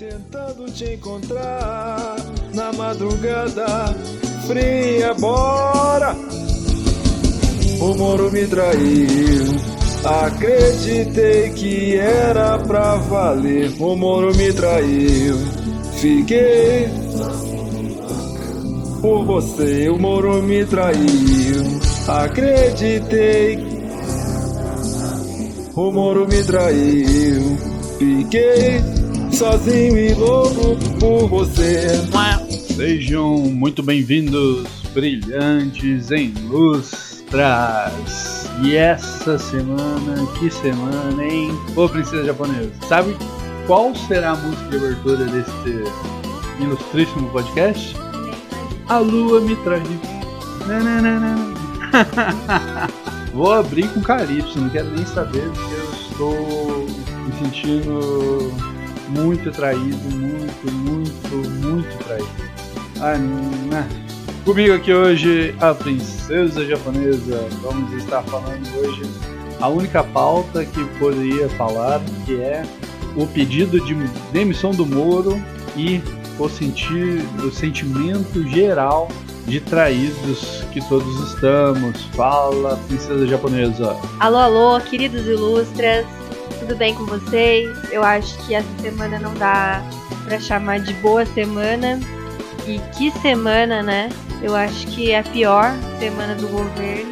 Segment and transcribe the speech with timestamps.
[0.00, 2.16] Tentando te encontrar
[2.54, 3.94] na madrugada
[4.46, 6.16] fria, bora.
[7.82, 9.44] O Moro me traiu.
[10.02, 13.70] Acreditei que era pra valer.
[13.78, 15.36] O Moro me traiu.
[15.96, 16.88] Fiquei
[19.02, 19.90] por você.
[19.90, 21.78] O Moro me traiu.
[22.08, 23.58] Acreditei.
[25.76, 27.58] O Moro me traiu.
[27.98, 28.89] Fiquei
[29.40, 31.88] sozinho e louco por você.
[32.76, 37.30] Sejam muito bem-vindos, brilhantes em lustras.
[38.62, 41.58] E essa semana, que semana, hein?
[41.74, 43.16] Ô princesa japonesa, sabe
[43.66, 45.84] qual será a música de abertura deste
[46.60, 47.96] ilustríssimo podcast?
[48.90, 50.00] A lua me traiu.
[50.66, 51.34] Nananana.
[53.32, 56.86] Vou abrir com Calypso, não quero nem saber porque eu estou
[57.24, 58.69] me sentindo
[59.10, 62.50] muito traído, muito, muito, muito traído.
[63.68, 63.88] Né?
[64.44, 67.46] Comigo aqui hoje a princesa japonesa.
[67.62, 69.02] Vamos estar falando hoje
[69.60, 72.62] a única pauta que poderia falar, que é
[73.16, 73.94] o pedido de
[74.32, 75.40] demissão do Moro
[75.76, 76.00] e
[76.38, 79.08] o, sentir, o sentimento geral
[79.46, 82.02] de traídos que todos estamos.
[82.14, 83.96] Fala, princesa japonesa.
[84.18, 86.06] Alô, alô, queridos ilustras,
[86.70, 87.68] tudo bem com vocês?
[87.90, 89.82] Eu acho que essa semana não dá
[90.24, 91.98] pra chamar de boa semana.
[92.64, 94.08] E que semana, né?
[94.40, 97.10] Eu acho que é a pior semana do governo.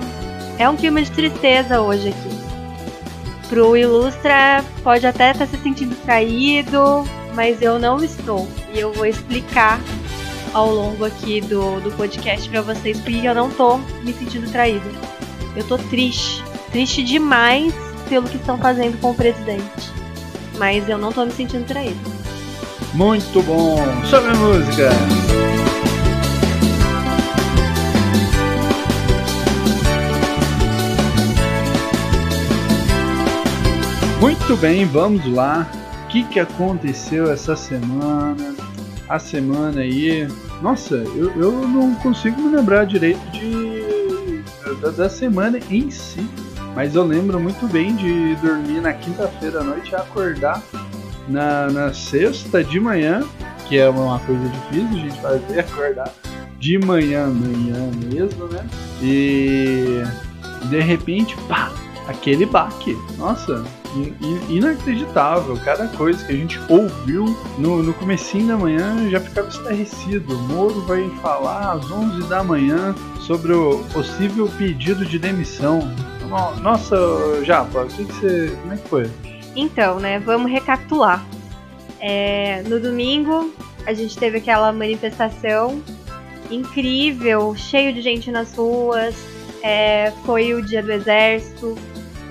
[0.60, 3.48] É um clima de tristeza hoje aqui.
[3.48, 8.46] Pro Ilustra pode até estar se sentindo traído, mas eu não estou.
[8.72, 9.80] E eu vou explicar
[10.54, 14.88] ao longo aqui do, do podcast para vocês porque eu não tô me sentindo traída.
[15.56, 19.92] Eu tô triste, triste demais pelo que estão fazendo com o presidente.
[20.56, 22.00] Mas eu não tô me sentindo traída.
[22.94, 23.76] Muito bom!
[24.04, 24.90] Sobe a música!
[34.20, 35.70] Muito bem, vamos lá.
[36.04, 38.54] O que, que aconteceu essa semana?
[39.08, 40.26] A semana aí.
[40.60, 43.78] Nossa, eu, eu não consigo me lembrar direito de
[44.80, 46.26] da, da semana em si.
[46.78, 50.62] Mas eu lembro muito bem de dormir na quinta-feira à noite e acordar
[51.26, 53.24] na, na sexta de manhã,
[53.66, 56.14] que é uma coisa difícil a gente fazer, acordar
[56.60, 58.64] de manhã, manhã mesmo, né?
[59.02, 60.04] E
[60.70, 61.72] de repente, pá,
[62.06, 62.96] aquele baque.
[63.16, 63.64] Nossa,
[64.48, 65.58] inacreditável.
[65.64, 67.24] Cada coisa que a gente ouviu
[67.58, 70.32] no, no comecinho da manhã já ficava estarrecido.
[70.32, 75.92] O Moro vai falar às 11 da manhã sobre o possível pedido de demissão.
[76.28, 76.96] Nossa,
[77.44, 78.56] Japa, o que, que você.
[78.60, 79.10] Como é que foi?
[79.56, 81.24] Então, né, vamos recapitular.
[82.00, 83.52] É, no domingo,
[83.86, 85.82] a gente teve aquela manifestação
[86.50, 89.16] incrível, cheio de gente nas ruas.
[89.62, 91.76] É, foi o dia do exército,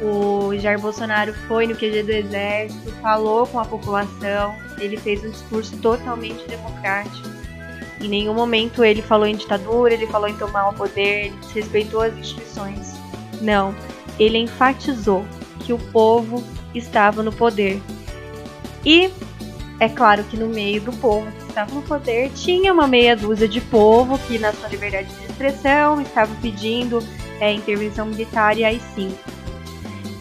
[0.01, 5.31] o Jair Bolsonaro foi no QG do Exército, falou com a população, ele fez um
[5.31, 7.27] discurso totalmente democrático.
[7.99, 12.01] Em nenhum momento ele falou em ditadura, ele falou em tomar o poder, ele desrespeitou
[12.01, 12.93] as instituições.
[13.41, 13.73] Não,
[14.19, 15.25] ele enfatizou
[15.59, 16.43] que o povo
[16.73, 17.81] estava no poder.
[18.85, 19.09] E
[19.79, 23.47] é claro que no meio do povo que estava no poder tinha uma meia dúzia
[23.47, 27.03] de povo que, na sua liberdade de expressão, estava pedindo
[27.39, 29.15] é, intervenção militar e aí sim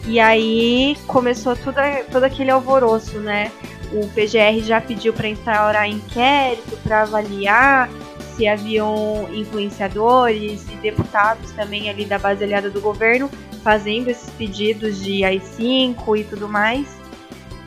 [0.07, 1.75] e aí começou tudo,
[2.09, 3.51] todo aquele alvoroço, né?
[3.91, 7.89] O PGR já pediu para instaurar inquérito para avaliar
[8.37, 13.29] se haviam influenciadores e deputados também ali da base aliada do governo
[13.63, 16.87] fazendo esses pedidos de AI-5 e tudo mais.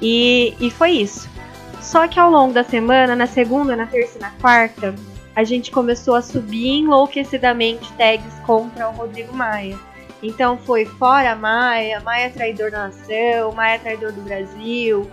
[0.01, 1.29] E, e foi isso.
[1.81, 4.95] Só que ao longo da semana, na segunda, na terça e na quarta,
[5.35, 9.77] a gente começou a subir enlouquecidamente tags contra o Rodrigo Maia.
[10.23, 15.11] Então foi fora Maia, Maia traidor da nação, Maia traidor do Brasil.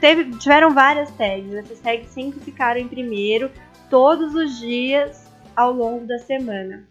[0.00, 1.54] Teve, tiveram várias tags.
[1.54, 3.50] Essas tags sempre ficaram em primeiro
[3.90, 6.86] todos os dias ao longo da semana.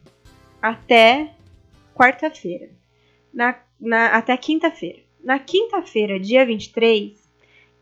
[0.61, 1.31] Até
[1.93, 2.69] quarta-feira.
[3.33, 4.99] Na, na, até quinta-feira.
[5.23, 7.13] Na quinta-feira, dia 23,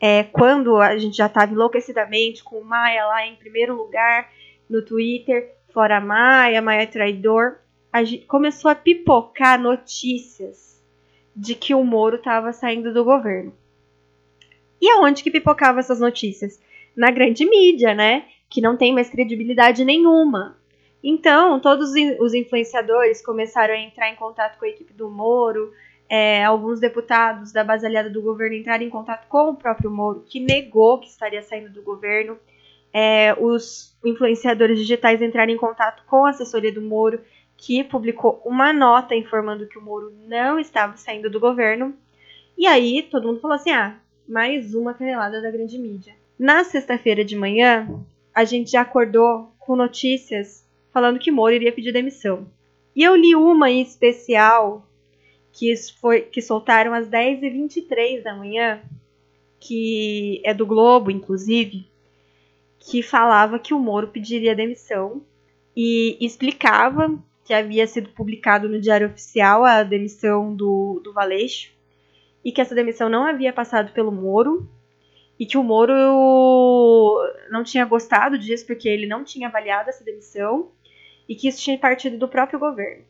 [0.00, 4.30] é, quando a gente já estava enlouquecidamente com o Maia lá em primeiro lugar
[4.68, 7.58] no Twitter, fora Maia, Maia traidor,
[7.92, 10.82] a gente começou a pipocar notícias
[11.34, 13.52] de que o Moro estava saindo do governo.
[14.80, 16.60] E aonde que pipocava essas notícias?
[16.96, 18.26] Na grande mídia, né?
[18.54, 20.56] Que não tem mais credibilidade nenhuma.
[21.02, 21.90] Então, todos
[22.20, 25.72] os influenciadores começaram a entrar em contato com a equipe do Moro,
[26.08, 30.24] é, alguns deputados da base aliada do governo entraram em contato com o próprio Moro,
[30.28, 32.38] que negou que estaria saindo do governo.
[32.92, 37.20] É, os influenciadores digitais entraram em contato com a assessoria do Moro,
[37.56, 41.92] que publicou uma nota informando que o Moro não estava saindo do governo.
[42.56, 43.96] E aí todo mundo falou assim: ah,
[44.28, 46.14] mais uma canelada da grande mídia.
[46.38, 47.88] Na sexta-feira de manhã,
[48.34, 52.46] a gente já acordou com notícias falando que Moro iria pedir demissão.
[52.94, 54.86] E eu li uma em especial
[55.52, 58.82] que, foi, que soltaram às 10h23 da manhã,
[59.60, 61.86] que é do Globo, inclusive,
[62.78, 65.22] que falava que o Moro pediria demissão
[65.76, 71.72] e explicava que havia sido publicado no Diário Oficial a demissão do, do Valeixo
[72.44, 74.68] e que essa demissão não havia passado pelo Moro
[75.38, 75.92] e que o Moro
[77.50, 80.70] não tinha gostado disso porque ele não tinha avaliado essa demissão
[81.28, 83.04] e que isso tinha partido do próprio governo.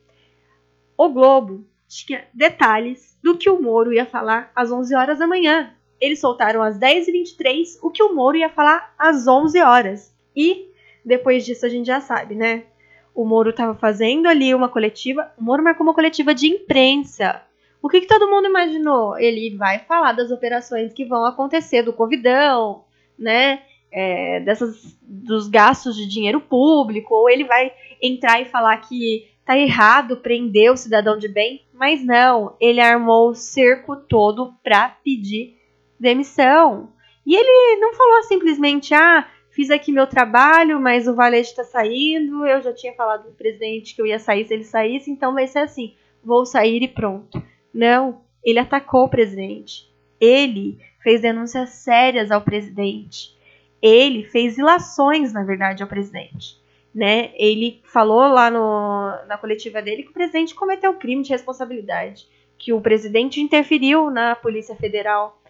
[0.97, 5.73] O Globo tinha detalhes do que o Moro ia falar às 11 horas da manhã.
[5.99, 10.15] Eles soltaram às 10h23 o que o Moro ia falar às 11 horas.
[10.35, 10.69] E
[11.03, 12.65] depois disso a gente já sabe, né?
[13.13, 15.31] O Moro estava fazendo ali uma coletiva.
[15.37, 17.41] O Moro marcou uma coletiva de imprensa.
[17.85, 19.15] O que, que todo mundo imaginou?
[19.15, 22.83] Ele vai falar das operações que vão acontecer do Covidão,
[23.15, 23.61] né?
[23.91, 27.71] É, dessas, dos gastos de dinheiro público, ou ele vai
[28.01, 33.29] entrar e falar que tá errado prender o cidadão de bem, mas não, ele armou
[33.29, 35.55] o cerco todo para pedir
[35.99, 36.89] demissão.
[37.23, 42.47] E ele não falou simplesmente, ah, fiz aqui meu trabalho, mas o Valete está saindo,
[42.47, 45.45] eu já tinha falado pro presidente que eu ia sair se ele saísse, então vai
[45.45, 45.93] ser assim,
[46.23, 47.39] vou sair e pronto.
[47.75, 49.91] Não, ele atacou o presidente.
[50.19, 53.35] Ele fez denúncias sérias ao presidente.
[53.81, 56.63] Ele fez ilações, na verdade, ao presidente
[56.95, 57.31] né?
[57.35, 62.25] Ele falou lá no, na coletiva dele que o presidente cometeu crime de responsabilidade,
[62.57, 65.41] que o presidente interferiu na Polícia Federal.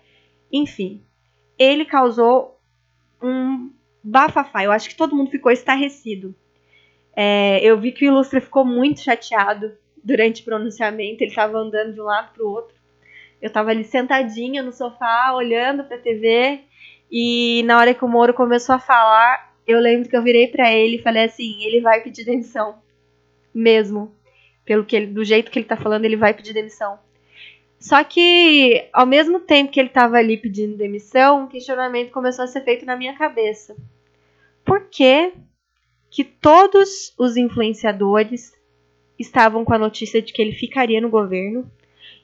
[0.51, 1.03] Enfim,
[1.59, 2.59] ele causou
[3.21, 3.71] um
[4.03, 4.63] bafafá.
[4.63, 6.35] Eu acho que todo mundo ficou estarrecido.
[7.15, 9.71] É, eu vi que o Ilustre ficou muito chateado
[10.05, 11.23] durante o pronunciamento.
[11.23, 12.75] Ele estava andando de um lado para o outro.
[13.41, 16.61] Eu estava ali sentadinha no sofá, olhando para a TV.
[17.11, 20.71] E na hora que o Moro começou a falar, eu lembro que eu virei para
[20.71, 22.75] ele e falei assim: ele vai pedir demissão.
[23.53, 24.13] Mesmo.
[24.63, 26.99] Pelo que ele, do jeito que ele tá falando, ele vai pedir demissão.
[27.79, 32.47] Só que, ao mesmo tempo que ele tava ali pedindo demissão, um questionamento começou a
[32.47, 33.75] ser feito na minha cabeça.
[34.63, 35.33] Por que,
[36.09, 38.53] que todos os influenciadores
[39.17, 41.69] estavam com a notícia de que ele ficaria no governo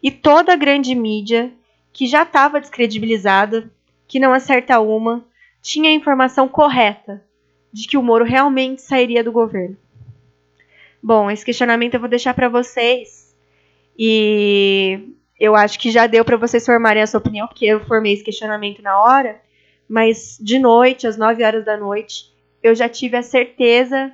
[0.01, 1.51] e toda a grande mídia,
[1.93, 3.71] que já estava descredibilizada,
[4.07, 5.25] que não acerta uma,
[5.61, 7.23] tinha a informação correta
[7.71, 9.77] de que o Moro realmente sairia do governo?
[11.01, 13.35] Bom, esse questionamento eu vou deixar para vocês.
[13.97, 18.13] E eu acho que já deu para vocês formarem a sua opinião, porque eu formei
[18.13, 19.41] esse questionamento na hora.
[19.87, 24.11] Mas de noite, às 9 horas da noite, eu já tive a certeza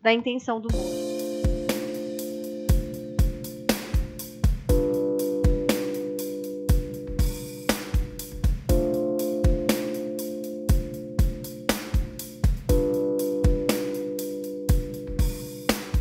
[0.00, 1.01] da intenção do Moro.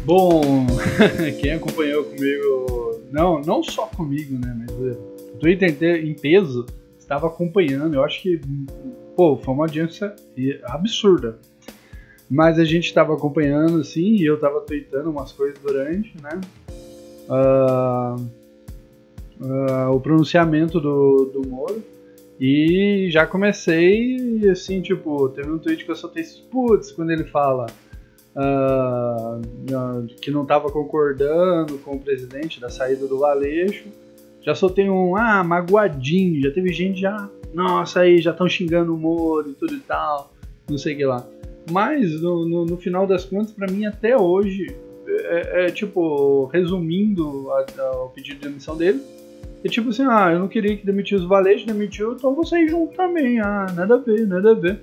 [0.03, 0.65] Bom,
[1.39, 6.65] quem acompanhou comigo, não, não só comigo, né, mas o Twitter em peso
[6.97, 7.93] estava acompanhando.
[7.93, 8.41] Eu acho que,
[9.15, 10.15] pô, foi uma audiência
[10.63, 11.37] absurda.
[12.29, 16.39] Mas a gente estava acompanhando, assim, e eu estava tweetando umas coisas durante, né?
[17.29, 18.15] Uh,
[19.41, 21.83] uh, o pronunciamento do, do Moro.
[22.39, 27.67] E já comecei, assim, tipo, teve um tweet que eu soltei, putz, quando ele fala
[28.35, 33.85] uh, que não estava concordando com o presidente da saída do Valeixo.
[34.41, 36.41] Já soltei um, ah, magoadinho.
[36.41, 40.33] Já teve gente já, nossa, aí já estão xingando o Moro e tudo e tal,
[40.69, 41.25] não sei o que lá.
[41.69, 44.75] Mas no, no, no final das contas, para mim até hoje,
[45.07, 49.01] é, é tipo, resumindo a, a, o pedido de demissão dele,
[49.63, 52.67] é tipo assim, ah, eu não queria que demitisse o Valeixo, demitiu, então vou sair
[52.67, 53.39] junto também.
[53.39, 54.79] Ah, nada a ver, nada a ver.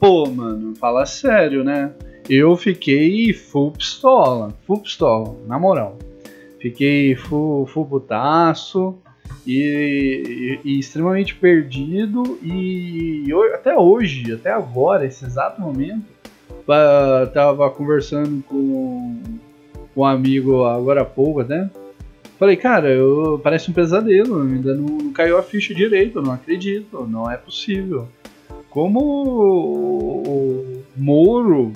[0.00, 1.92] Pô, mano, fala sério, né?
[2.28, 5.98] Eu fiquei full pistola, full pistola, na moral.
[6.60, 8.96] Fiquei full, full putaço
[9.46, 16.06] e, e, e, extremamente perdido e até hoje, até agora, esse exato momento,
[17.32, 19.22] tava conversando com,
[19.94, 21.68] com um amigo agora há pouco até.
[22.38, 27.06] Falei, cara, eu, parece um pesadelo, ainda não, não caiu a ficha direito, não acredito,
[27.08, 28.06] não é possível.
[28.70, 31.72] Como o, o Moro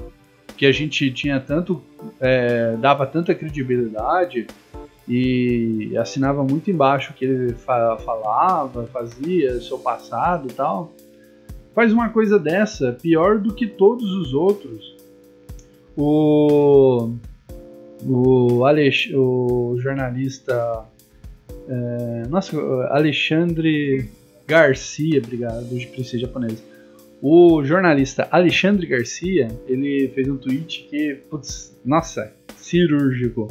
[0.62, 1.82] que a gente tinha tanto.
[2.20, 4.46] É, dava tanta credibilidade
[5.08, 10.92] e assinava muito embaixo o que ele fa falava, fazia, seu passado e tal.
[11.74, 14.94] Faz uma coisa dessa pior do que todos os outros.
[15.96, 17.10] O,
[18.06, 20.86] o, Alex, o jornalista
[21.68, 22.56] é, nossa,
[22.90, 24.08] Alexandre
[24.46, 26.71] Garcia, obrigado, de princesa japonesa.
[27.24, 33.46] O jornalista Alexandre Garcia, ele fez um tweet que, putz, nossa, cirúrgico.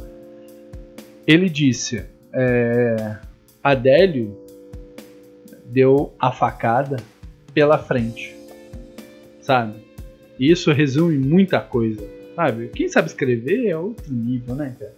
[1.25, 3.15] Ele disse: é,
[3.63, 4.37] Adélio
[5.67, 6.97] deu a facada
[7.53, 8.35] pela frente,
[9.39, 9.75] sabe?
[10.37, 12.67] E isso resume muita coisa, sabe?
[12.75, 14.93] Quem sabe escrever é outro nível, né, cara?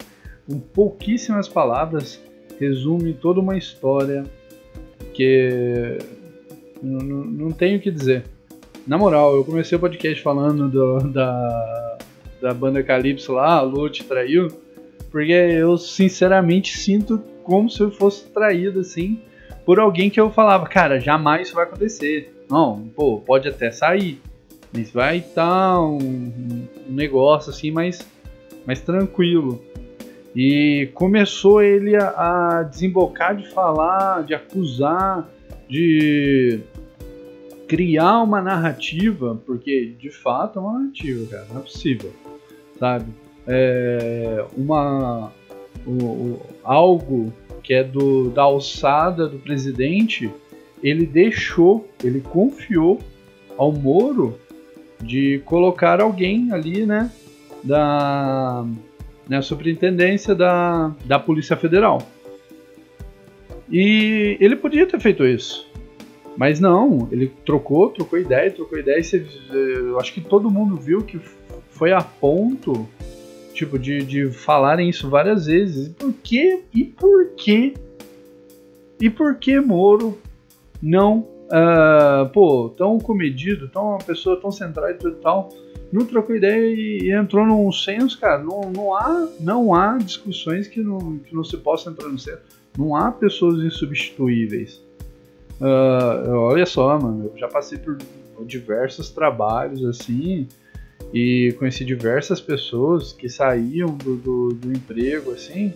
[0.48, 2.20] Com pouquíssimas palavras
[2.60, 4.24] resume toda uma história
[5.14, 6.00] que
[6.82, 8.33] não, não tenho o que dizer.
[8.86, 11.98] Na moral, eu comecei o podcast falando do, da,
[12.42, 14.50] da banda Calypso lá, a Lu te traiu,
[15.10, 19.22] porque eu sinceramente sinto como se eu fosse traído assim
[19.66, 22.46] por alguém que eu falava, cara, jamais isso vai acontecer.
[22.50, 24.22] Não, pô, pode até sair,
[24.74, 28.06] mas vai estar tá um, um negócio assim mais,
[28.66, 29.64] mais tranquilo.
[30.36, 32.10] E começou ele a,
[32.60, 35.30] a desembocar de falar, de acusar,
[35.70, 36.60] de
[37.74, 42.14] criar uma narrativa, porque de fato é uma narrativa, cara, não é possível,
[42.78, 43.08] sabe?
[43.48, 45.32] É uma
[45.84, 50.30] o, o, algo que é do, da alçada do presidente,
[50.84, 53.02] ele deixou, ele confiou
[53.58, 54.38] ao Moro
[55.02, 57.10] de colocar alguém ali, né,
[57.64, 58.64] da
[59.28, 62.04] na superintendência da, da Polícia Federal.
[63.72, 65.73] E ele podia ter feito isso.
[66.36, 69.00] Mas não, ele trocou, trocou ideia, trocou ideia.
[69.00, 71.20] E você, eu acho que todo mundo viu que
[71.70, 72.88] foi a ponto,
[73.54, 75.88] tipo, de, de falarem isso várias vezes.
[75.88, 76.62] E por quê?
[76.74, 77.74] E por quê?
[79.00, 80.18] E por que Moro
[80.82, 85.50] não, uh, pô, tão comedido, tão uma pessoa tão centrada e tal,
[85.92, 88.44] não trocou ideia e, entrou num senso, cara.
[88.44, 92.42] Não, não, há, não há discussões que não, que não se possa entrar no senso.
[92.78, 94.82] Não há pessoas insubstituíveis.
[95.62, 97.98] Uh, olha só, mano, eu já passei por
[98.46, 100.48] diversos trabalhos assim
[101.14, 105.74] e conheci diversas pessoas que saíam do, do, do emprego assim.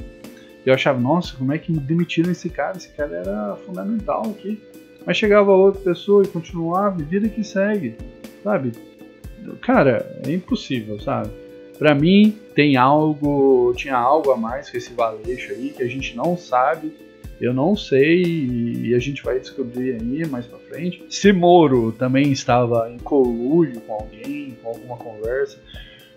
[0.65, 2.75] E eu achava, nossa, como é que demitiram esse cara?
[2.75, 4.62] Esse cara era fundamental aqui.
[5.05, 7.96] Mas chegava outra pessoa e continuava, e vida que segue,
[8.43, 8.74] sabe?
[9.62, 11.29] cara, é impossível, sabe?
[11.77, 16.15] Para mim tem algo, tinha algo a mais com esse Valeixo aí que a gente
[16.15, 16.91] não sabe,
[17.39, 21.03] eu não sei e a gente vai descobrir aí mais para frente.
[21.10, 25.58] Se Moro também estava em colúrio com alguém, com alguma conversa,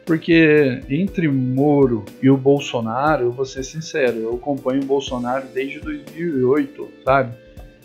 [0.05, 5.81] porque entre Moro e o Bolsonaro, eu vou ser sincero, eu acompanho o Bolsonaro desde
[5.81, 7.33] 2008, sabe?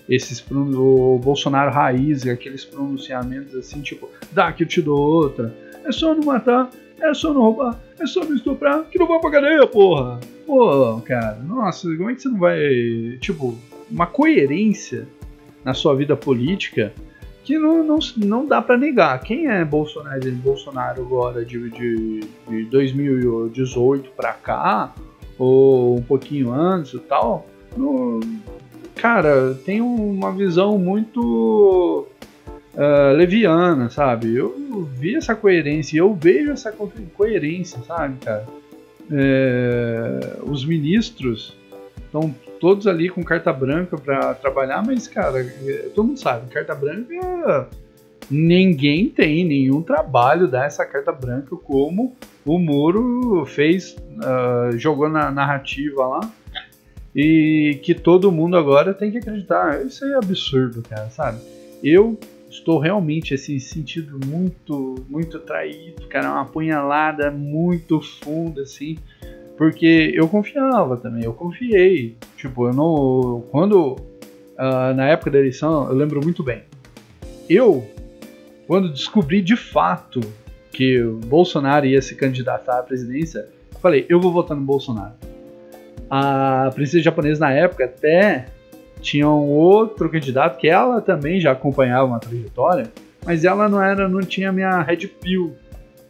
[0.07, 5.53] esses o Bolsonaro raiz, aqueles pronunciamentos assim, tipo, dá que eu te dou outra.
[5.83, 9.19] É só não matar, é só não roubar, é só não estuprar, que não vai
[9.19, 10.19] pra cadeia, porra.
[10.45, 13.17] Pô, cara, nossa, como é que você não vai.
[13.19, 13.57] Tipo,
[13.89, 15.07] uma coerência
[15.63, 16.93] na sua vida política
[17.43, 19.19] que não, não, não dá para negar.
[19.21, 24.93] Quem é Bolsonaro, Bolsonaro agora de, de, de 2018 para cá,
[25.37, 27.45] ou um pouquinho antes e tal,
[27.77, 28.19] não,
[28.95, 32.07] cara, tem uma visão muito
[32.75, 34.35] uh, leviana, sabe?
[34.35, 38.45] Eu vi essa coerência, eu vejo essa coerência, sabe, cara?
[39.11, 41.55] É, os ministros
[42.05, 46.73] estão todos ali com carta branca para trabalhar, mas, cara, é, todo mundo sabe, carta
[46.73, 47.69] branca
[48.29, 52.15] ninguém tem nenhum trabalho dar essa carta branca como
[52.45, 56.31] o Moro fez, uh, jogou na narrativa lá
[57.15, 59.85] e que todo mundo agora tem que acreditar.
[59.85, 61.39] Isso é absurdo, cara, sabe?
[61.83, 62.17] Eu
[62.57, 68.97] estou realmente assim sentido muito, muito traído, cara, uma punhalada muito funda assim,
[69.57, 72.17] porque eu confiava também, eu confiei.
[72.35, 76.63] Tipo, eu não quando uh, na época da eleição, eu lembro muito bem.
[77.49, 77.87] Eu
[78.67, 80.19] quando descobri de fato
[80.71, 83.47] que o Bolsonaro ia se candidatar à presidência,
[83.79, 85.13] falei, eu vou votar no Bolsonaro.
[86.09, 88.47] A princesa japonesa na época até
[89.05, 92.91] tinha um outro candidato que ela também já acompanhava uma trajetória,
[93.23, 95.55] mas ela não era, não tinha minha red pill,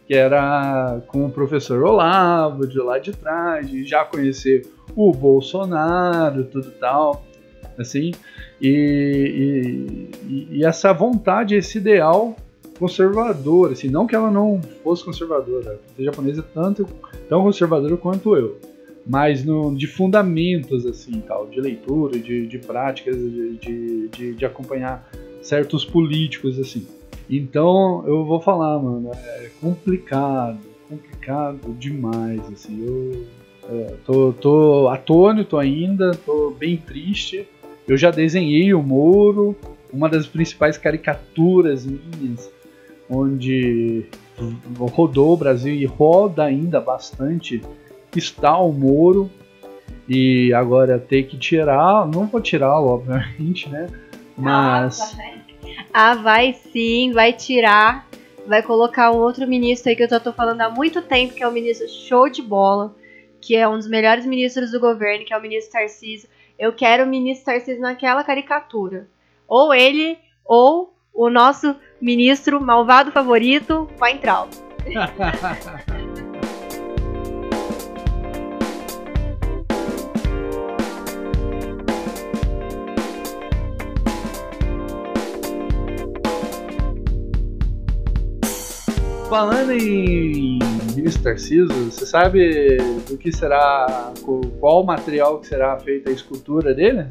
[0.06, 6.44] que era com o professor Olavo de lá de trás, de já conhecer o Bolsonaro,
[6.44, 7.22] tudo tal,
[7.78, 8.12] assim,
[8.60, 12.34] e, e, e essa vontade, esse ideal
[12.78, 16.88] conservador, assim, não que ela não fosse conservadora, a japonesa é tanto
[17.28, 18.58] tão conservadora quanto eu,
[19.06, 24.44] mais no, de fundamentos, assim, tal, de leitura, de, de práticas, de, de, de, de
[24.44, 25.08] acompanhar
[25.40, 26.86] certos políticos, assim.
[27.30, 30.58] Então, eu vou falar, mano, é complicado,
[30.88, 32.84] complicado demais, assim.
[32.84, 33.26] Eu
[33.68, 37.46] é, tô, tô atônito ainda, tô bem triste.
[37.86, 39.56] Eu já desenhei o Moro,
[39.92, 42.50] uma das principais caricaturas minhas,
[43.08, 44.06] onde
[44.78, 47.62] rodou o Brasil e roda ainda bastante,
[48.18, 49.30] está o Moro.
[50.08, 53.88] E agora ter que tirar, não vou tirá-lo, obviamente, né?
[54.36, 55.16] Mas.
[55.92, 58.06] Ah, vai sim, vai tirar.
[58.46, 61.42] Vai colocar um outro ministro aí que eu já tô falando há muito tempo, que
[61.42, 62.94] é o ministro show de bola,
[63.40, 66.28] que é um dos melhores ministros do governo, que é o ministro Tarcísio.
[66.56, 69.08] Eu quero o ministro Tarcísio naquela caricatura.
[69.48, 74.50] Ou ele, ou o nosso ministro malvado favorito, Weintraub.
[89.28, 90.60] Falando em
[90.94, 92.76] ministro Tarciso, você sabe
[93.08, 94.12] do que será,
[94.60, 97.06] qual material que será feita a escultura dele?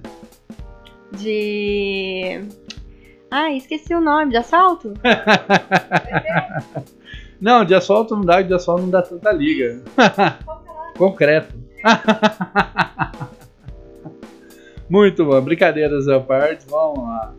[1.12, 2.42] De
[3.30, 4.94] ah, esqueci o nome, de assalto?
[7.42, 9.84] não, de assalto não dá, de assalto não dá tanta liga.
[10.98, 11.54] Concreto.
[14.90, 17.34] Muito bom, brincadeiras à parte, vamos lá.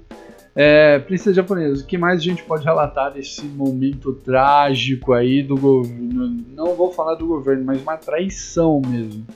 [0.58, 5.54] É, Princesa Japonesa, o que mais a gente pode relatar desse momento trágico aí do
[5.54, 6.42] governo?
[6.54, 9.26] Não vou falar do governo, mas uma traição mesmo.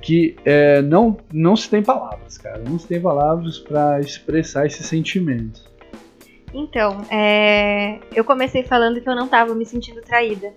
[0.00, 2.60] Que é, não, não se tem palavras, cara.
[2.68, 5.60] Não se tem palavras para expressar esse sentimento.
[6.52, 10.52] Então, é, eu comecei falando que eu não estava me sentindo traída.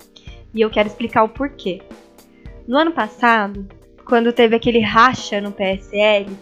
[0.56, 1.84] E eu quero explicar o porquê.
[2.68, 3.68] No ano passado,
[4.06, 6.36] quando teve aquele racha no PSL,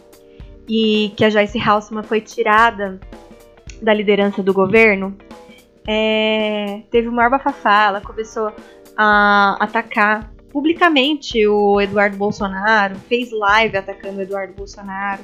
[0.67, 2.99] e que a Joyce Halseman foi tirada
[3.81, 5.15] da liderança do governo,
[5.87, 8.51] é, teve uma bafafá, ela começou
[8.95, 15.23] a atacar publicamente o Eduardo Bolsonaro, fez live atacando o Eduardo Bolsonaro.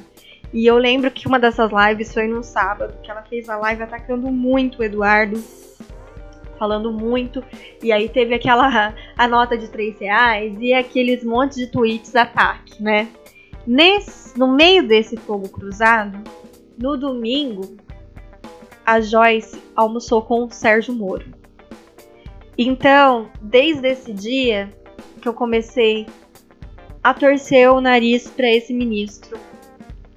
[0.52, 3.84] E eu lembro que uma dessas lives foi num sábado, que ela fez a live
[3.84, 5.40] atacando muito o Eduardo,
[6.58, 7.42] falando muito.
[7.80, 12.82] E aí teve aquela a nota de 3 reais e aqueles montes de tweets ataque,
[12.82, 13.08] né?
[13.66, 16.18] Nesse, no meio desse fogo cruzado,
[16.78, 17.76] no domingo,
[18.84, 21.26] a Joyce almoçou com o Sérgio Moro.
[22.56, 24.72] Então, desde esse dia
[25.20, 26.06] que eu comecei
[27.02, 29.38] a torcer o nariz para esse ministro.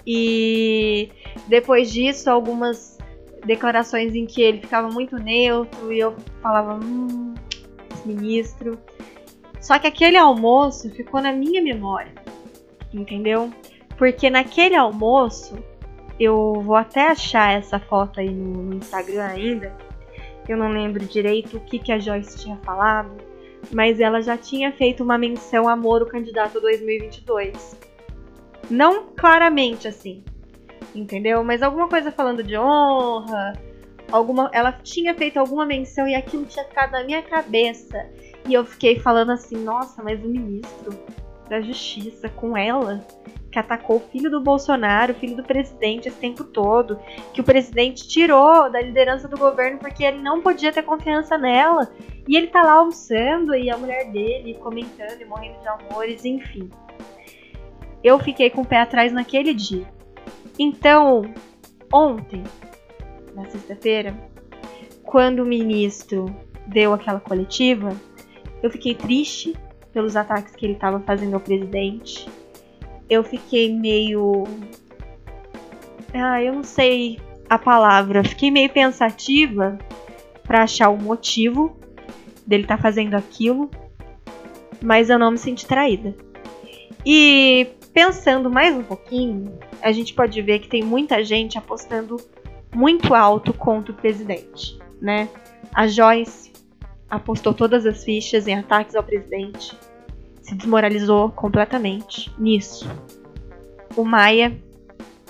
[0.06, 1.10] E
[1.48, 2.98] depois disso, algumas
[3.46, 7.34] declarações em que ele ficava muito neutro e eu falava, hum,
[7.92, 8.80] esse ministro.
[9.62, 12.13] Só que aquele almoço ficou na minha memória
[12.94, 13.52] entendeu?
[13.98, 15.56] Porque naquele almoço,
[16.20, 19.76] eu vou até achar essa foto aí no, Instagram ainda.
[20.48, 23.16] Eu não lembro direito o que, que a Joyce tinha falado,
[23.72, 27.80] mas ela já tinha feito uma menção a Moro candidato 2022.
[28.70, 30.24] Não claramente assim,
[30.94, 31.44] entendeu?
[31.44, 33.54] Mas alguma coisa falando de honra,
[34.12, 38.06] alguma, ela tinha feito alguma menção e aquilo tinha ficado na minha cabeça.
[38.48, 41.00] E eu fiquei falando assim, nossa, mas o ministro
[41.54, 43.06] da Justiça com ela,
[43.52, 47.00] que atacou o filho do Bolsonaro, o filho do presidente esse tempo todo,
[47.32, 51.92] que o presidente tirou da liderança do governo porque ele não podia ter confiança nela.
[52.28, 56.72] E ele tá lá almoçando e a mulher dele comentando e morrendo de amores, enfim.
[58.04, 59.86] Eu fiquei com o pé atrás naquele dia.
[60.58, 61.22] Então,
[61.94, 62.44] ontem,
[63.36, 64.18] na sexta-feira,
[65.04, 66.36] quando o ministro
[66.66, 67.96] deu aquela coletiva,
[68.64, 69.54] eu fiquei triste
[69.94, 72.28] pelos ataques que ele estava fazendo ao presidente.
[73.10, 74.44] Eu fiquei meio.
[76.14, 78.24] Ah, eu não sei a palavra.
[78.24, 79.78] Fiquei meio pensativa
[80.44, 81.78] para achar o motivo
[82.46, 83.70] dele estar tá fazendo aquilo,
[84.82, 86.16] mas eu não me senti traída.
[87.06, 92.18] E pensando mais um pouquinho, a gente pode ver que tem muita gente apostando
[92.74, 95.30] muito alto contra o presidente, né?
[95.74, 96.53] A Joyce
[97.16, 99.78] apostou todas as fichas em ataques ao presidente,
[100.42, 102.90] se desmoralizou completamente nisso.
[103.96, 104.58] O Maia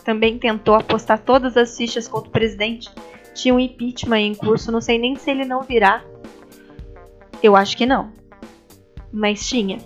[0.05, 2.89] também tentou apostar todas as fichas contra o presidente.
[3.33, 6.03] Tinha um impeachment em curso, não sei nem se ele não virá.
[7.41, 8.11] Eu acho que não.
[9.11, 9.79] Mas tinha.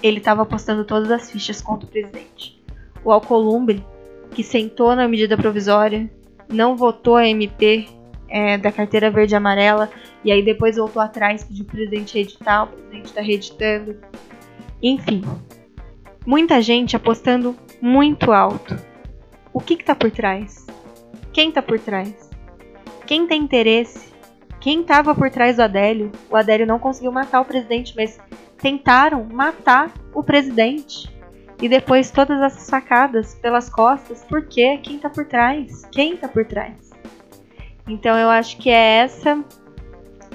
[0.00, 2.62] Ele estava apostando todas as fichas contra o presidente.
[3.04, 3.84] O Alcolumbre,
[4.30, 6.08] que sentou na medida provisória,
[6.48, 7.88] não votou a MP
[8.28, 9.90] é, da carteira verde e amarela,
[10.24, 13.96] e aí depois voltou atrás, pediu o presidente editar, o presidente está reeditando.
[14.82, 15.22] Enfim,
[16.28, 18.76] Muita gente apostando muito alto.
[19.50, 20.66] O que está por trás?
[21.32, 22.28] Quem está por trás?
[23.06, 24.12] Quem tem interesse?
[24.60, 26.12] Quem estava por trás do Adélio?
[26.28, 28.20] O Adélio não conseguiu matar o presidente, mas
[28.58, 31.10] tentaram matar o presidente.
[31.62, 34.78] E depois todas essas facadas pelas costas, por quê?
[34.82, 35.86] Quem tá por trás?
[35.90, 36.87] Quem tá por trás?
[37.88, 39.42] Então eu acho que é essa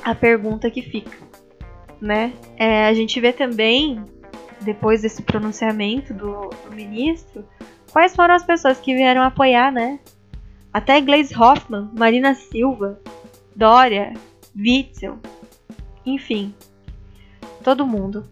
[0.03, 1.17] a pergunta que fica,
[2.01, 2.33] né?
[2.57, 4.03] É, a gente vê também,
[4.61, 7.45] depois desse pronunciamento do, do, ministro,
[7.91, 9.99] quais foram as pessoas que vieram apoiar, né?
[10.73, 12.99] Até Glaze Hoffman, Marina Silva,
[13.55, 14.13] Dória,
[14.57, 15.19] Witzel,
[16.05, 16.53] enfim,
[17.63, 18.27] todo mundo.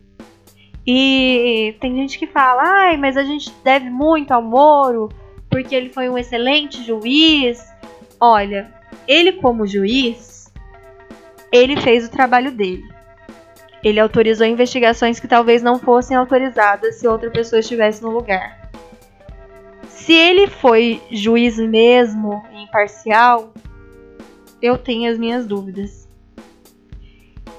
[0.85, 5.09] E tem gente que fala, ai, mas a gente deve muito ao Moro,
[5.47, 7.63] porque ele foi um excelente juiz.
[8.19, 10.51] Olha, ele como juiz,
[11.51, 12.83] ele fez o trabalho dele.
[13.83, 18.69] Ele autorizou investigações que talvez não fossem autorizadas se outra pessoa estivesse no lugar.
[19.87, 23.53] Se ele foi juiz mesmo, imparcial,
[24.61, 26.07] eu tenho as minhas dúvidas.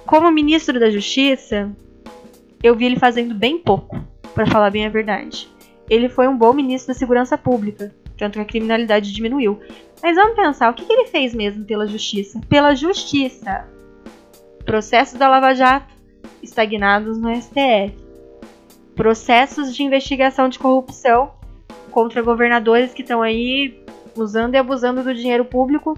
[0.07, 1.71] Como ministro da Justiça,
[2.63, 3.99] eu vi ele fazendo bem pouco,
[4.35, 5.49] para falar bem a verdade.
[5.91, 9.61] Ele foi um bom ministro da Segurança Pública, tanto que a criminalidade diminuiu.
[10.03, 12.41] Mas vamos pensar, o que, que ele fez mesmo pela justiça?
[12.49, 13.69] Pela justiça.
[14.65, 15.93] Processos da Lava Jato
[16.43, 17.95] estagnados no STF.
[18.97, 21.33] Processos de investigação de corrupção
[21.91, 23.81] contra governadores que estão aí
[24.17, 25.97] usando e abusando do dinheiro público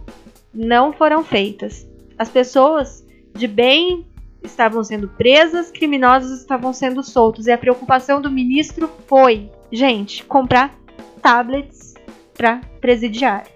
[0.53, 1.87] não foram feitas.
[2.19, 4.07] As pessoas de bem
[4.43, 7.47] estavam sendo presas, criminosos estavam sendo soltos.
[7.47, 10.75] E a preocupação do ministro foi, gente, comprar
[11.23, 11.95] tablets
[12.35, 13.54] para presidiário.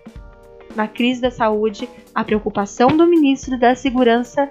[0.74, 4.48] Na crise da saúde, a preocupação do ministro da Segurança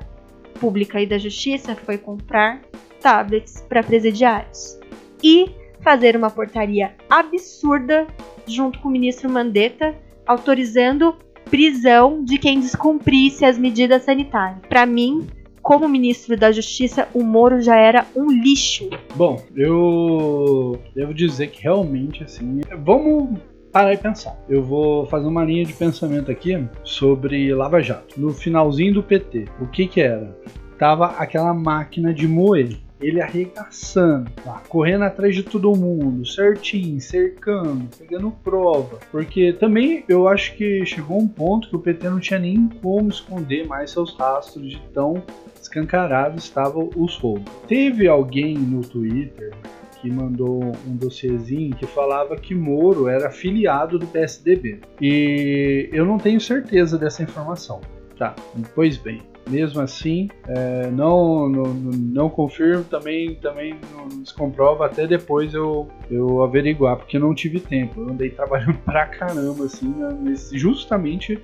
[0.60, 2.62] Pública e da Justiça foi comprar
[3.02, 4.80] tablets para presidiários
[5.24, 5.50] e
[5.82, 8.08] fazer uma portaria absurda
[8.46, 11.16] junto com o ministro Mandetta autorizando
[11.50, 14.60] prisão de quem descumprisse as medidas sanitárias.
[14.68, 15.28] Para mim,
[15.62, 18.90] como ministro da Justiça, o Moro já era um lixo.
[19.16, 23.40] Bom, eu devo dizer que realmente assim, vamos
[23.78, 24.36] parar e pensar.
[24.50, 28.20] Eu vou fazer uma linha de pensamento aqui sobre Lava Jato.
[28.20, 30.36] No finalzinho do PT, o que que era?
[30.80, 34.64] Tava aquela máquina de moer ele arregaçando, tá?
[34.68, 38.98] correndo atrás de todo mundo, certinho, cercando, pegando prova.
[39.12, 43.10] Porque também eu acho que chegou um ponto que o PT não tinha nem como
[43.10, 45.22] esconder mais seus rastros de tão
[45.62, 47.52] escancarado estavam os roubos.
[47.68, 49.54] Teve alguém no Twitter
[50.02, 54.80] que mandou um dossiêzinho que falava que Moro era afiliado do PSDB.
[55.02, 57.82] E eu não tenho certeza dessa informação.
[58.18, 58.36] Tá,
[58.74, 65.54] pois bem, mesmo assim, é, não, não, não confirmo, também, também não descomprova, até depois
[65.54, 68.02] eu, eu averiguar, porque eu não tive tempo.
[68.02, 71.40] Eu andei trabalhando pra caramba, assim, né, justamente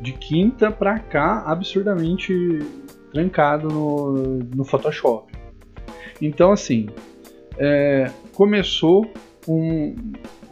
[0.00, 2.60] de quinta pra cá, absurdamente
[3.12, 4.12] trancado no,
[4.54, 5.32] no Photoshop.
[6.20, 6.88] Então, assim,
[7.58, 9.10] é, começou
[9.44, 9.94] com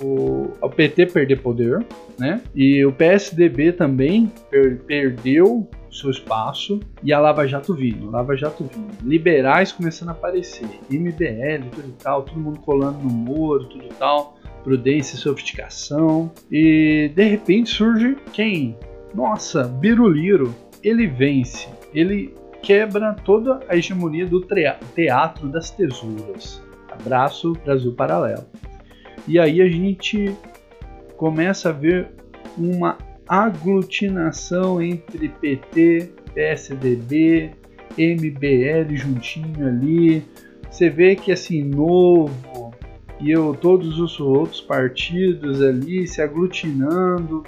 [0.02, 1.84] o, o PT perder poder,
[2.18, 2.40] né?
[2.54, 8.64] E o PSDB também per, perdeu seu espaço e a Lava Jato vindo, Lava Jato
[8.64, 13.84] vindo, liberais começando a aparecer, MBL, tudo e tal, todo mundo colando no muro, tudo
[13.84, 18.76] e tal, prudência e sofisticação, e de repente surge quem?
[19.14, 24.40] Nossa, Biruliro, ele vence, ele quebra toda a hegemonia do
[24.94, 26.62] teatro das tesouras.
[26.92, 28.44] Abraço Brasil Paralelo.
[29.26, 30.34] E aí a gente
[31.16, 32.08] começa a ver
[32.58, 37.52] uma aglutinação entre PT, PSDB,
[37.96, 40.24] MBL juntinho ali.
[40.70, 42.72] Você vê que assim, novo
[43.20, 47.44] e eu, todos os outros partidos ali se aglutinando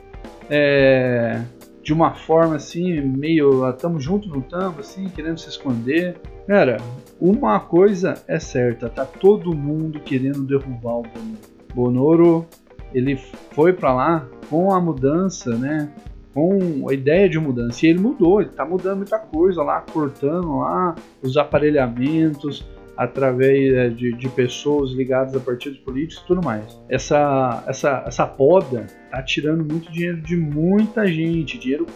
[0.48, 1.42] é,
[1.82, 6.16] de uma forma assim, meio estamos ah, junto, não estamos, assim, querendo se esconder.
[6.46, 6.76] Cara,
[7.20, 11.54] uma coisa é certa, tá todo mundo querendo derrubar o Bonoro.
[11.74, 12.46] Bonoro,
[12.92, 13.16] ele
[13.52, 15.90] foi para lá com a mudança, né?
[16.32, 17.84] Com a ideia de mudança.
[17.84, 23.88] E ele mudou, ele está mudando muita coisa lá, cortando lá os aparelhamentos através é,
[23.88, 26.80] de, de pessoas ligadas a partidos políticos e tudo mais.
[26.88, 31.86] Essa, essa, essa poda está tirando muito dinheiro de muita gente, dinheiro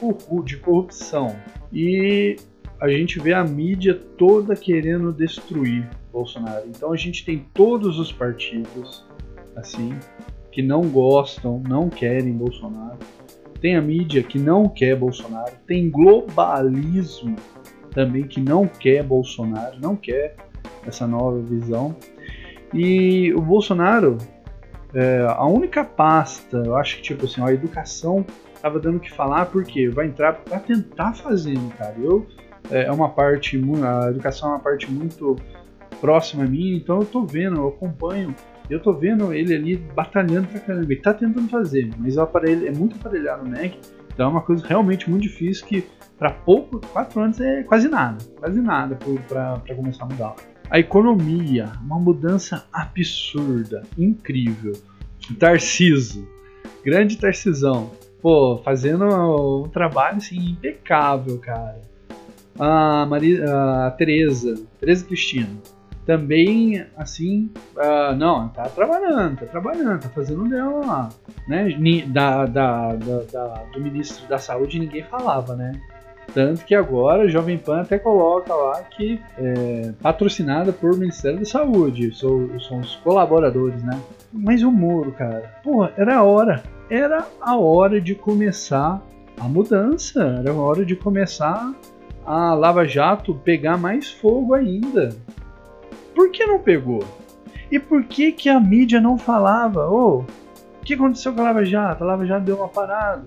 [0.44, 1.37] de corrupção.
[1.72, 2.37] E
[2.81, 6.64] a gente vê a mídia toda querendo destruir Bolsonaro.
[6.69, 9.05] Então a gente tem todos os partidos
[9.57, 9.99] assim
[10.53, 12.99] que não gostam, não querem Bolsonaro.
[13.61, 17.35] Tem a mídia que não quer Bolsonaro, tem globalismo
[17.91, 20.37] também que não quer Bolsonaro, não quer
[20.87, 21.97] essa nova visão.
[22.73, 24.19] E o Bolsonaro,
[24.95, 28.25] é, a única pasta, eu acho que tipo assim, a educação
[28.62, 31.95] tava dando o que falar porque vai entrar para tentar fazendo, cara.
[31.99, 32.27] Eu
[32.70, 35.37] é, é uma parte, a educação é uma parte muito
[36.00, 38.35] próxima a mim, então eu tô vendo, eu acompanho,
[38.70, 40.92] eu tô vendo ele ali batalhando pra caramba.
[40.92, 43.72] Ele tá tentando fazer, mas o aparelho é muito aparelhado no Mac,
[44.12, 45.85] então é uma coisa realmente muito difícil que
[46.18, 50.35] para pouco, quatro anos é quase nada, quase nada para começar a mudar.
[50.68, 54.72] A economia, uma mudança absurda, incrível.
[55.38, 56.28] Tarciso,
[56.85, 61.81] grande Tarcisão, pô, fazendo um trabalho assim impecável, cara.
[62.59, 63.44] A, Maria,
[63.87, 65.49] a Tereza, Tereza Cristina,
[66.09, 71.09] também, assim, uh, não, tá trabalhando, tá trabalhando, tá fazendo dela lá,
[71.47, 71.68] né?
[72.07, 75.79] Da, da, da, da, do ministro da Saúde ninguém falava, né?
[76.33, 81.44] Tanto que agora o Jovem Pan até coloca lá que é patrocinada por Ministério da
[81.44, 84.01] Saúde, são, são os colaboradores, né?
[84.33, 89.03] Mas o Moro, cara, pô, era a hora, era a hora de começar
[89.38, 91.71] a mudança, era a hora de começar
[92.29, 95.17] a Lava Jato pegar mais fogo ainda.
[96.14, 97.03] Por que não pegou?
[97.71, 99.88] E por que que a mídia não falava?
[99.88, 102.05] Oh, o que aconteceu com a Lava Jato?
[102.05, 103.25] A Lava Jato deu uma parada.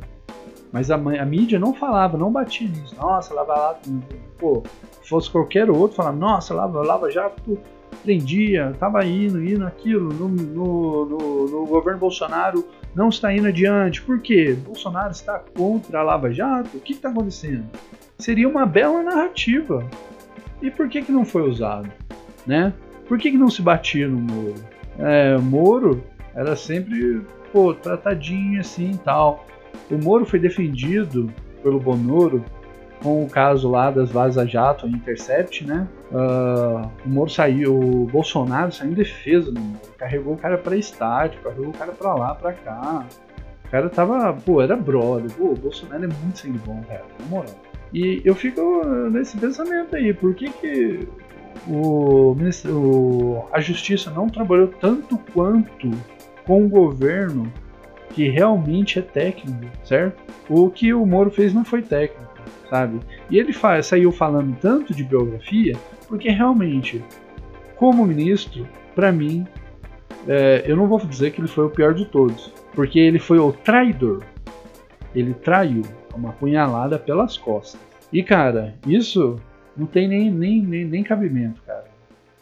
[0.72, 2.96] Mas a, a mídia não falava, não batia nisso.
[2.96, 3.90] Nossa, Lava Jato,
[4.38, 4.62] pô,
[5.02, 7.58] fosse qualquer outro, falava, nossa, Lava, Lava Jato
[8.04, 14.00] prendia, tava indo, indo aquilo, no, no, no, no, governo Bolsonaro não está indo adiante.
[14.04, 14.56] Por quê?
[14.64, 16.78] Bolsonaro está contra a Lava Jato?
[16.78, 17.66] O que está acontecendo?
[18.22, 19.86] Seria uma bela narrativa.
[20.62, 21.92] E por que, que não foi usado?
[22.46, 22.74] né?
[23.08, 24.56] Por que, que não se batia no Moro?
[24.98, 26.04] É, Moro
[26.34, 29.46] era sempre, pô, tratadinho assim e tal.
[29.90, 31.32] O Moro foi defendido
[31.62, 32.44] pelo Bonoro
[33.04, 35.88] com o caso lá das Vaza Jato Intercept, né?
[36.12, 40.76] Uh, o Moro saiu, o Bolsonaro saiu em defesa do Moro, carregou o cara para
[40.76, 43.06] estádio, carregou o cara para lá, para cá.
[43.66, 45.32] O cara tava, pô, era brother.
[45.32, 47.56] Pô, o Bolsonaro é muito sangue bom, cara, na moral.
[47.93, 51.08] E eu fico nesse pensamento aí, por que que
[51.67, 52.36] o,
[52.69, 55.91] o, a justiça não trabalhou tanto quanto
[56.45, 57.51] com o governo
[58.12, 60.21] que realmente é técnico, certo?
[60.49, 62.32] O que o Moro fez não foi técnico,
[62.69, 62.99] sabe?
[63.30, 65.75] E ele fa saiu falando tanto de biografia
[66.08, 67.01] porque realmente,
[67.77, 69.47] como ministro, para mim,
[70.27, 73.39] é, eu não vou dizer que ele foi o pior de todos, porque ele foi
[73.39, 74.23] o traidor.
[75.15, 77.80] Ele traiu, uma punhalada pelas costas.
[78.12, 79.39] E cara, isso
[79.76, 81.86] não tem nem, nem, nem, nem cabimento, cara.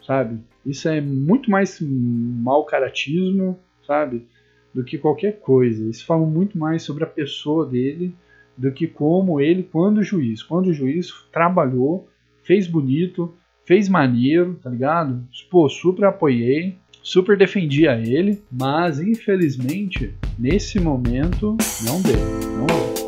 [0.05, 0.39] Sabe?
[0.65, 4.25] Isso é muito mais mau caratismo, sabe?
[4.73, 5.89] Do que qualquer coisa.
[5.89, 8.13] Isso fala muito mais sobre a pessoa dele
[8.58, 10.43] do que como ele, quando juiz.
[10.43, 12.10] Quando o juiz trabalhou,
[12.43, 13.34] fez bonito,
[13.65, 15.23] fez maneiro, tá ligado?
[15.49, 21.55] Pô, super apoiei, super defendia ele, mas infelizmente, nesse momento,
[21.86, 22.19] não deu,
[22.58, 22.98] não deu.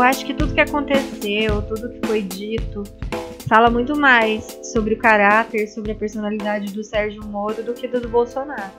[0.00, 2.82] Eu acho que tudo que aconteceu, tudo que foi dito,
[3.46, 8.08] fala muito mais sobre o caráter, sobre a personalidade do Sérgio Moro do que do
[8.08, 8.72] Bolsonaro.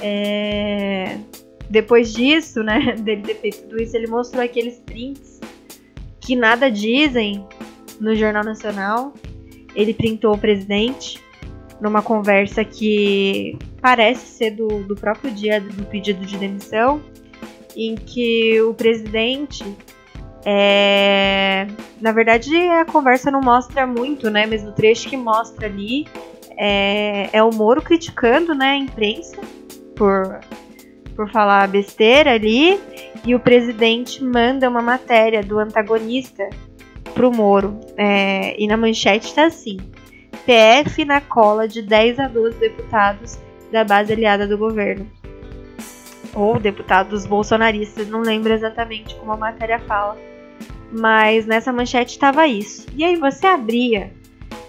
[0.00, 1.18] É...
[1.68, 5.40] Depois disso, né, dele ter feito tudo isso, ele mostrou aqueles prints
[6.20, 7.44] que nada dizem
[8.00, 9.12] no Jornal Nacional.
[9.74, 11.20] Ele printou o presidente
[11.80, 17.02] numa conversa que parece ser do, do próprio dia do pedido de demissão,
[17.74, 19.64] em que o presidente
[20.44, 21.66] é...
[22.00, 24.46] Na verdade, a conversa não mostra muito, né?
[24.46, 26.06] Mas no trecho que mostra ali
[26.56, 29.38] é, é o Moro criticando né, a imprensa
[29.96, 30.40] por,
[31.14, 32.80] por falar besteira ali.
[33.24, 36.48] E o presidente manda uma matéria do antagonista
[37.14, 37.78] pro Moro.
[37.96, 39.76] É, e na manchete tá assim:
[40.46, 43.38] PF na cola de 10 a 12 deputados
[43.70, 45.06] da base aliada do governo.
[46.34, 50.16] Ou deputados bolsonaristas, não lembro exatamente como a matéria fala
[50.92, 52.86] mas nessa manchete estava isso.
[52.96, 54.12] E aí você abria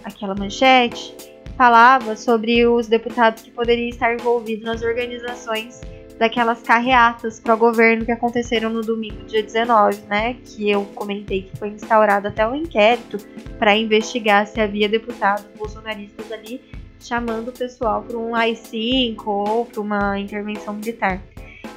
[0.03, 1.15] aquela manchete,
[1.57, 5.81] falava sobre os deputados que poderiam estar envolvidos nas organizações
[6.17, 10.35] daquelas carreatas para o governo que aconteceram no domingo, dia 19, né?
[10.45, 13.17] Que eu comentei que foi instaurado até um inquérito
[13.57, 16.61] para investigar se havia deputados bolsonaristas ali
[16.99, 21.19] chamando o pessoal para um AI-5 ou para uma intervenção militar.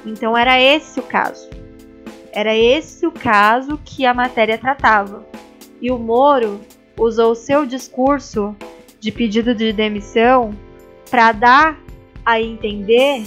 [0.05, 1.49] Então era esse o caso.
[2.31, 5.25] Era esse o caso que a matéria tratava.
[5.81, 6.59] E o Moro
[6.97, 8.55] usou seu discurso
[8.99, 10.53] de pedido de demissão
[11.09, 11.79] para dar
[12.25, 13.23] a entender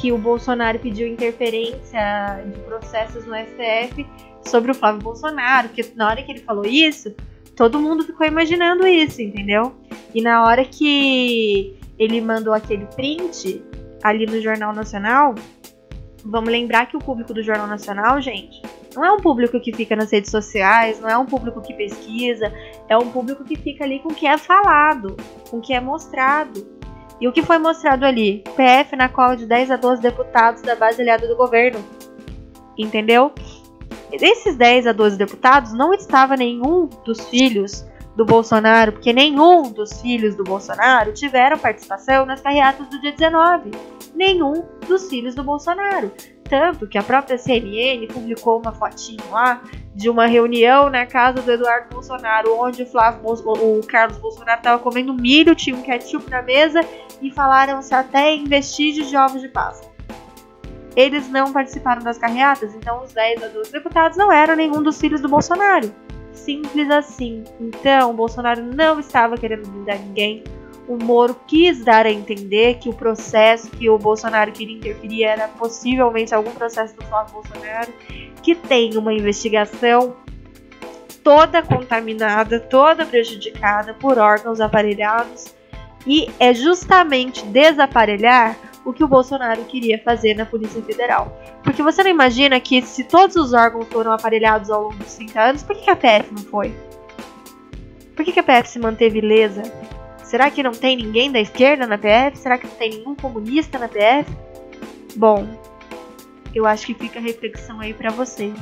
[0.00, 4.06] que o Bolsonaro pediu interferência de processos no STF
[4.44, 7.14] sobre o Flávio Bolsonaro, porque na hora que ele falou isso,
[7.56, 9.74] todo mundo ficou imaginando isso, entendeu?
[10.14, 13.62] E na hora que ele mandou aquele print
[14.02, 15.34] ali no Jornal Nacional,
[16.24, 18.62] vamos lembrar que o público do Jornal Nacional, gente,
[18.94, 22.52] não é um público que fica nas redes sociais, não é um público que pesquisa,
[22.88, 25.16] é um público que fica ali com o que é falado,
[25.50, 26.66] com o que é mostrado.
[27.20, 28.44] E o que foi mostrado ali?
[28.56, 31.84] PF na cola de 10 a 12 deputados da base aliada do governo.
[32.76, 33.32] Entendeu?
[34.10, 37.84] Desses 10 a 12 deputados, não estava nenhum dos filhos
[38.16, 43.70] do Bolsonaro, porque nenhum dos filhos do Bolsonaro tiveram participação nas carreatas do dia 19.
[44.14, 46.12] Nenhum dos filhos do Bolsonaro.
[46.48, 49.62] Tanto que a própria CNN publicou uma fotinho lá
[49.94, 54.82] de uma reunião na casa do Eduardo Bolsonaro, onde o, Flávio, o Carlos Bolsonaro estava
[54.82, 56.80] comendo milho, tinha um ketchup na mesa
[57.20, 59.90] e falaram-se até em vestígios de ovos de Páscoa.
[60.96, 64.98] Eles não participaram das carreatas, então os 10 a 12 deputados não eram nenhum dos
[64.98, 65.92] filhos do Bolsonaro.
[66.32, 67.44] Simples assim.
[67.60, 70.42] Então, Bolsonaro não estava querendo blindar ninguém,
[70.88, 75.46] o Moro quis dar a entender que o processo que o Bolsonaro queria interferir era
[75.46, 77.92] possivelmente algum processo do Flávio Bolsonaro,
[78.42, 80.16] que tem uma investigação
[81.22, 85.54] toda contaminada, toda prejudicada por órgãos aparelhados,
[86.06, 91.36] e é justamente desaparelhar o que o Bolsonaro queria fazer na Polícia Federal.
[91.62, 95.40] Porque você não imagina que se todos os órgãos foram aparelhados ao longo dos 30
[95.40, 96.74] anos, por que a PF não foi?
[98.16, 99.62] Por que a PF se manteve ilesa?
[100.28, 102.36] Será que não tem ninguém da esquerda na PF?
[102.36, 104.30] Será que não tem nenhum comunista na PF?
[105.16, 105.48] Bom,
[106.54, 108.52] eu acho que fica a reflexão aí para vocês.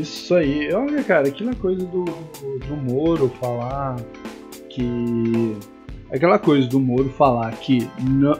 [0.00, 0.72] Isso aí.
[0.72, 3.94] Olha, cara, aquela coisa do, do, Moro falar
[4.68, 5.56] que.
[6.10, 7.88] Aquela coisa do Moro falar que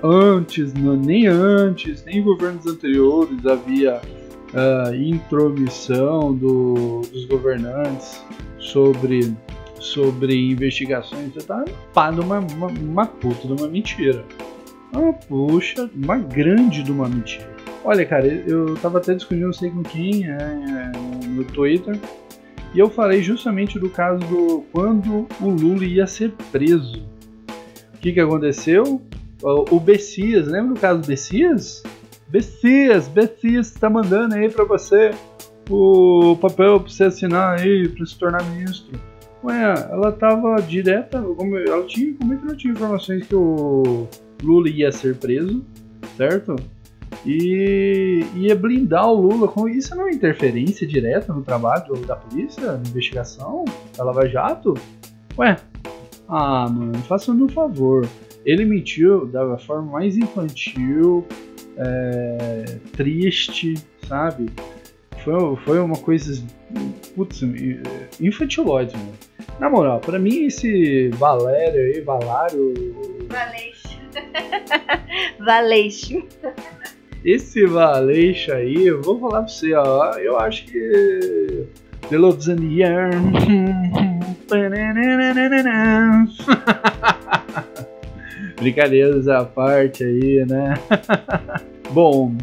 [0.03, 8.21] antes, nem antes, nem em governos anteriores havia uh, intromissão do, dos governantes
[8.59, 9.33] sobre
[9.81, 14.25] sobre investigações, você tá pá numa uma, uma puta de uma mentira.
[14.93, 17.49] Uma puxa, uma grande de uma mentira.
[17.85, 21.99] Olha, cara, eu tava até discutindo, não sei com quem, é, é, no Twitter,
[22.75, 27.03] e eu falei justamente do caso do quando o Lula ia ser preso.
[27.95, 29.01] O que que aconteceu?
[29.43, 31.83] O, Bessias, lembra do caso do Bessias?
[32.29, 35.13] Bessias, Bessias tá mandando aí pra você
[35.71, 38.99] o papel pra você assinar aí pra se tornar ministro.
[39.45, 44.09] Ué, ela tava direta, ela tinha, como é que ela tinha informações que o
[44.43, 45.65] Lula ia ser preso,
[46.17, 46.57] certo?
[47.25, 49.49] E ia blindar o Lula.
[49.49, 53.65] Com isso não é interferência direta no trabalho da polícia, na investigação,
[53.97, 54.75] da Lava Jato?
[55.39, 55.57] Ué,
[56.29, 58.07] ah, mano, faça-me um favor.
[58.45, 61.27] Ele mentiu da forma mais infantil,
[61.77, 63.75] é, triste,
[64.07, 64.47] sabe?
[65.29, 66.43] Foi, foi uma coisa.
[67.15, 67.43] Putz,
[68.19, 69.13] infantilóide, mano.
[69.61, 72.73] Na moral, pra mim esse Valério aí, Valário.
[73.29, 73.99] Valeixo.
[75.45, 76.27] Valeixo.
[77.23, 80.13] Esse Valeixo aí, eu vou falar pra você, ó.
[80.15, 81.67] Eu acho que.
[82.09, 83.11] Delozanier.
[88.57, 90.73] Brincadeiras à parte aí, né?
[91.93, 92.35] Bom,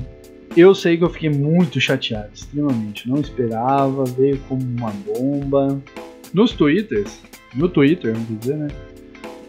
[0.56, 3.10] eu sei que eu fiquei muito chateado, extremamente.
[3.10, 5.82] Não esperava, veio como uma bomba.
[6.34, 7.22] Nos twitters,
[7.54, 8.68] no Twitter, vamos dizer, né?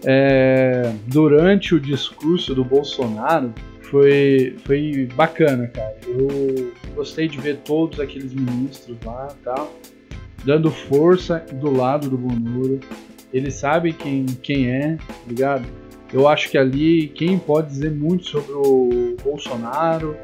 [0.04, 5.96] É, durante o discurso do Bolsonaro, foi, foi bacana, cara.
[6.06, 9.74] Eu gostei de ver todos aqueles ministros lá tal,
[10.44, 12.80] dando força do lado do Bonuro.
[13.32, 15.66] Ele sabe quem, quem é, tá ligado?
[16.12, 20.16] Eu acho que ali quem pode dizer muito sobre o Bolsonaro,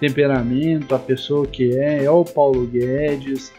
[0.00, 3.52] temperamento, a pessoa que é, é o Paulo Guedes,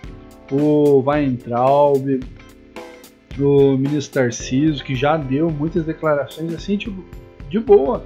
[0.51, 2.19] o Weintraub,
[3.39, 7.03] o ministro Tarcísio, que já deu muitas declarações assim, tipo,
[7.49, 8.03] de boa,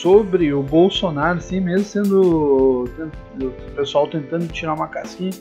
[0.00, 2.84] sobre o Bolsonaro, assim, mesmo sendo
[3.40, 5.32] o pessoal tentando tirar uma casquinha.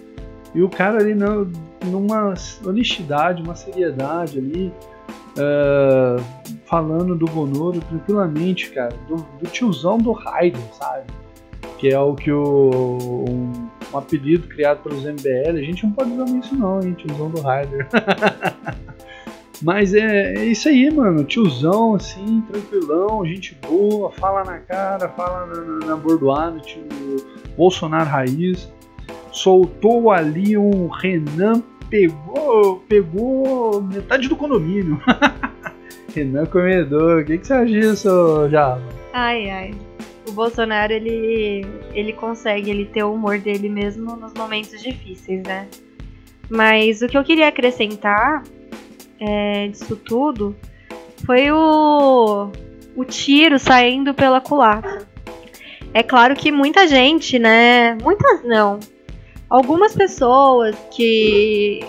[0.53, 1.49] E o cara ali não,
[1.85, 2.33] numa
[2.65, 4.73] honestidade, uma seriedade ali,
[5.37, 6.23] uh,
[6.65, 11.03] falando do Bonoro tranquilamente, cara, do, do tiozão do Raider, sabe?
[11.79, 16.11] Que é o que o um, um, apelido criado pelos MBL, a gente não pode
[16.11, 17.87] usar isso não, hein, tiozão do Ryder.
[19.63, 25.45] Mas é, é, isso aí, mano, tiozão assim, tranquilão, gente boa, fala na cara, fala
[25.47, 26.83] na, na bordoada, tio
[27.57, 28.71] Bolsonaro raiz.
[29.31, 34.99] Soltou ali um Renan, pegou, pegou metade do condomínio.
[36.15, 38.81] Renan Comedor, o que, que você acha disso, Java?
[39.13, 39.88] Ai, ai.
[40.29, 45.67] O Bolsonaro, ele, ele consegue ele ter o humor dele mesmo nos momentos difíceis, né?
[46.47, 48.43] Mas o que eu queria acrescentar
[49.19, 50.55] é, disso tudo
[51.25, 52.51] foi o,
[52.95, 55.07] o tiro saindo pela culatra.
[55.95, 57.95] É claro que muita gente, né?
[57.95, 58.79] Muitas não.
[59.49, 61.83] Algumas pessoas que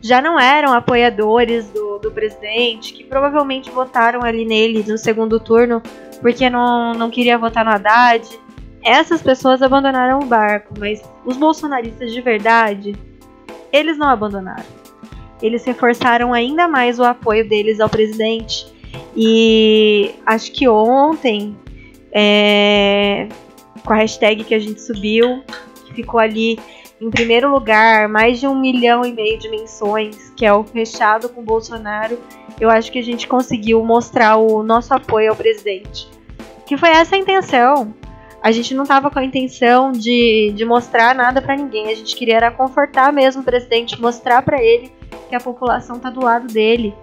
[0.00, 5.80] já não eram apoiadores do, do presidente, que provavelmente votaram ali nele no segundo turno
[6.20, 8.26] porque não, não queria votar no Haddad.
[8.82, 12.94] Essas pessoas abandonaram o barco, mas os bolsonaristas de verdade,
[13.72, 14.64] eles não abandonaram.
[15.42, 18.66] Eles reforçaram ainda mais o apoio deles ao presidente.
[19.16, 21.56] E acho que ontem,
[22.12, 23.28] é,
[23.84, 25.42] com a hashtag que a gente subiu,
[25.86, 26.58] que ficou ali
[27.00, 31.28] em primeiro lugar, mais de um milhão e meio de menções, que é o fechado
[31.28, 32.18] com Bolsonaro,
[32.60, 36.08] eu acho que a gente conseguiu mostrar o nosso apoio ao presidente.
[36.66, 37.94] Que foi essa a intenção.
[38.42, 41.90] A gente não estava com a intenção de, de mostrar nada para ninguém.
[41.90, 44.92] A gente queria era confortar mesmo o presidente, mostrar para ele
[45.28, 46.94] que a população tá do lado dele,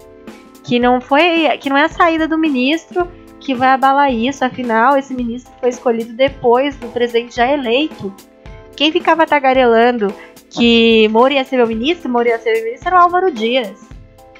[0.63, 3.07] que não foi, que não é a saída do ministro
[3.39, 4.43] que vai abalar isso.
[4.43, 8.13] Afinal, esse ministro foi escolhido depois do presidente já eleito.
[8.75, 10.13] Quem ficava tagarelando
[10.49, 13.94] que Moro ia ser meu ministro, Moro ia ser meu ministro, era o Álvaro Dias.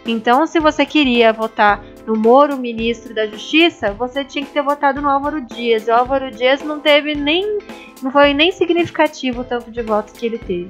[0.06, 5.02] Então, se você queria votar no Moro, ministro da Justiça, você tinha que ter votado
[5.02, 5.88] no Álvaro Dias.
[5.88, 7.58] E o Álvaro Dias não teve nem.
[8.02, 10.70] não foi nem significativo o tanto de votos que ele teve.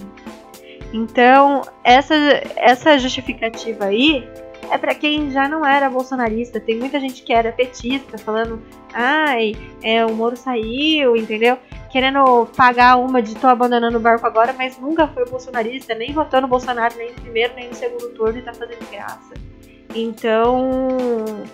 [0.94, 2.16] Então, essa,
[2.56, 4.26] essa justificativa aí
[4.72, 6.60] é para quem já não era bolsonarista.
[6.60, 8.62] Tem muita gente que era petista, falando,
[8.94, 11.58] ai, é, o Moro saiu, entendeu?
[11.96, 16.42] Querendo pagar uma de tô abandonando o barco agora, mas nunca foi bolsonarista, nem votou
[16.42, 19.34] no Bolsonaro nem no primeiro, nem no segundo turno e tá fazendo graça.
[19.96, 20.78] Então,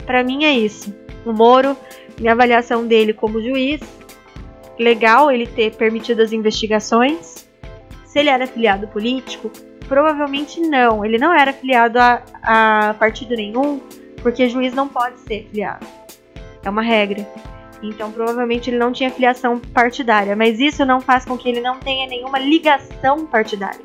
[0.03, 0.95] para mim é isso.
[1.27, 1.77] O Moro,
[2.19, 3.81] minha avaliação dele como juiz,
[4.79, 7.47] legal ele ter permitido as investigações.
[8.03, 9.51] Se ele era filiado político,
[9.91, 11.03] Provavelmente não.
[11.03, 13.81] Ele não era filiado a, a partido nenhum,
[14.21, 15.85] porque juiz não pode ser filiado.
[16.63, 17.27] É uma regra.
[17.82, 21.79] Então, provavelmente ele não tinha filiação partidária, mas isso não faz com que ele não
[21.79, 23.82] tenha nenhuma ligação partidária,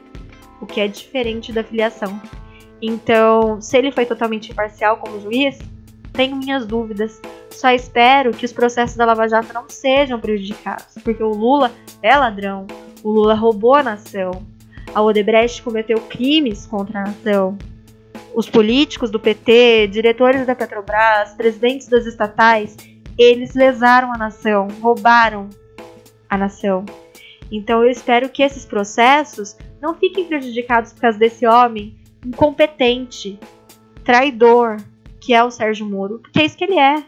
[0.61, 2.21] o que é diferente da filiação.
[2.81, 5.59] Então, se ele foi totalmente imparcial como juiz,
[6.13, 7.21] tenho minhas dúvidas.
[7.51, 11.73] Só espero que os processos da Lava Jato não sejam prejudicados, porque o Lula
[12.03, 12.67] é ladrão,
[13.03, 14.31] o Lula roubou a nação,
[14.95, 17.57] a Odebrecht cometeu crimes contra a nação.
[18.35, 22.77] Os políticos do PT, diretores da Petrobras, presidentes das estatais,
[23.19, 25.49] eles lesaram a nação, roubaram
[26.29, 26.85] a nação.
[27.51, 33.39] Então eu espero que esses processos não fiquem prejudicados por causa desse homem incompetente,
[34.05, 34.79] traidor,
[35.21, 37.03] que é o Sérgio Moro, porque é isso que ele é.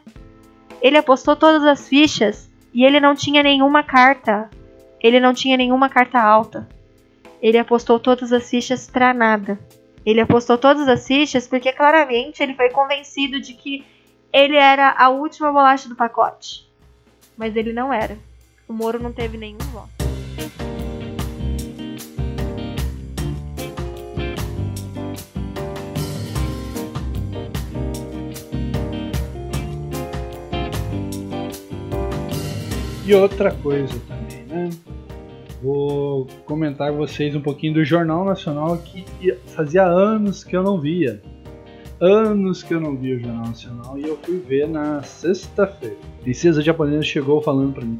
[0.81, 4.49] Ele apostou todas as fichas e ele não tinha nenhuma carta.
[5.01, 6.69] Ele não tinha nenhuma carta alta.
[7.41, 9.59] Ele apostou todas as fichas para nada.
[10.05, 13.85] Ele apostou todas as fichas porque claramente ele foi convencido de que
[14.33, 16.67] ele era a última bolacha do pacote.
[17.37, 18.19] Mas ele não era.
[18.69, 19.89] O Moro não teve nenhum voto.
[33.07, 34.69] E outra coisa também, né?
[35.63, 39.05] vou comentar com vocês um pouquinho do Jornal Nacional que
[39.47, 41.21] fazia anos que eu não via.
[42.01, 45.97] Anos que eu não via o Jornal Nacional e eu fui ver na sexta-feira.
[46.23, 47.99] Princesa japonesa chegou falando para mim: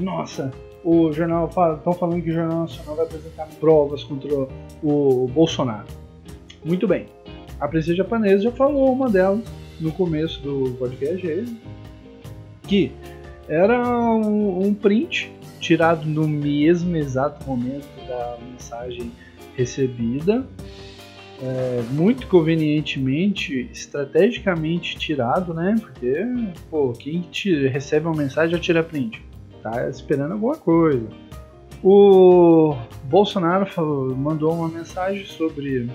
[0.00, 0.50] Nossa,
[0.82, 4.28] o jornal estão falando que o Jornal Nacional vai apresentar provas contra
[4.82, 5.86] o Bolsonaro.
[6.64, 7.06] Muito bem.
[7.60, 9.44] A princesa japonesa já falou uma delas
[9.78, 11.56] no começo do podcast
[12.64, 12.92] que
[13.48, 19.12] era um, um print tirado no mesmo exato momento da mensagem
[19.56, 20.46] recebida,
[21.42, 25.74] é, muito convenientemente, estrategicamente tirado, né?
[25.80, 26.14] Porque,
[26.70, 27.24] pô, quem
[27.70, 29.22] recebe uma mensagem já tira print,
[29.62, 31.06] tá esperando alguma coisa.
[31.82, 35.88] O Bolsonaro falou, mandou uma mensagem sobre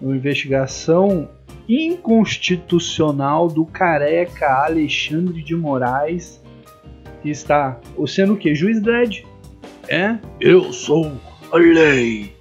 [0.00, 1.28] uma investigação
[1.68, 6.42] inconstitucional do careca Alexandre de Moraes
[7.22, 8.52] que está sendo o que?
[8.52, 9.24] Juiz Dredd.
[9.88, 10.18] É?
[10.40, 11.12] Eu sou
[11.52, 12.34] a lei.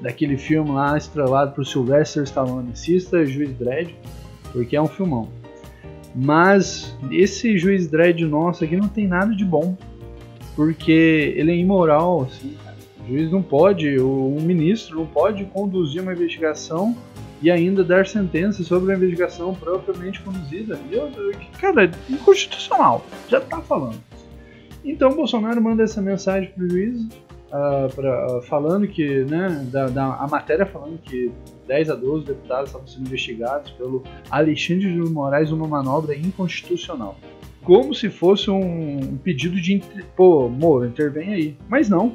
[0.00, 2.72] Daquele filme lá estrelado por Sylvester Stallone.
[2.72, 3.94] Assista Juiz Dredd,
[4.52, 5.28] porque é um filmão.
[6.14, 9.76] Mas esse Juiz Dredd nosso aqui não tem nada de bom.
[10.54, 12.56] Porque ele é imoral, assim,
[13.04, 16.96] O juiz não pode, o, o ministro não pode conduzir uma investigação
[17.40, 20.78] e ainda dar sentença sobre a investigação propriamente conduzida.
[20.90, 21.10] E eu,
[21.60, 24.00] cara, inconstitucional, já tá falando.
[24.84, 27.06] Então Bolsonaro manda essa mensagem pro juiz,
[27.48, 31.30] uh, pra, uh, falando que, né, da, da, a matéria falando que
[31.66, 37.16] 10 a 12 deputados estavam sendo investigados pelo Alexandre de Moraes uma manobra inconstitucional.
[37.62, 39.82] Como se fosse um, pedido de,
[40.16, 41.56] pô, Moro, intervém aí.
[41.68, 42.14] Mas não,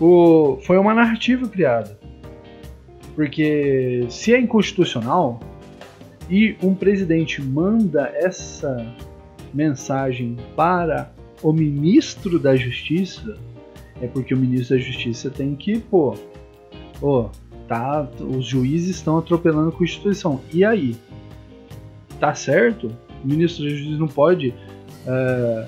[0.00, 1.98] o, foi uma narrativa criada.
[3.14, 5.40] Porque se é inconstitucional
[6.28, 8.86] e um presidente manda essa
[9.52, 11.12] mensagem para
[11.42, 13.36] o ministro da Justiça,
[14.00, 16.14] é porque o ministro da Justiça tem que, pô,
[17.00, 17.30] pô,
[17.68, 20.40] tá, os juízes estão atropelando a Constituição.
[20.52, 20.96] E aí?
[22.18, 22.90] Tá certo?
[23.22, 24.54] O ministro da Justiça não pode
[25.06, 25.66] é,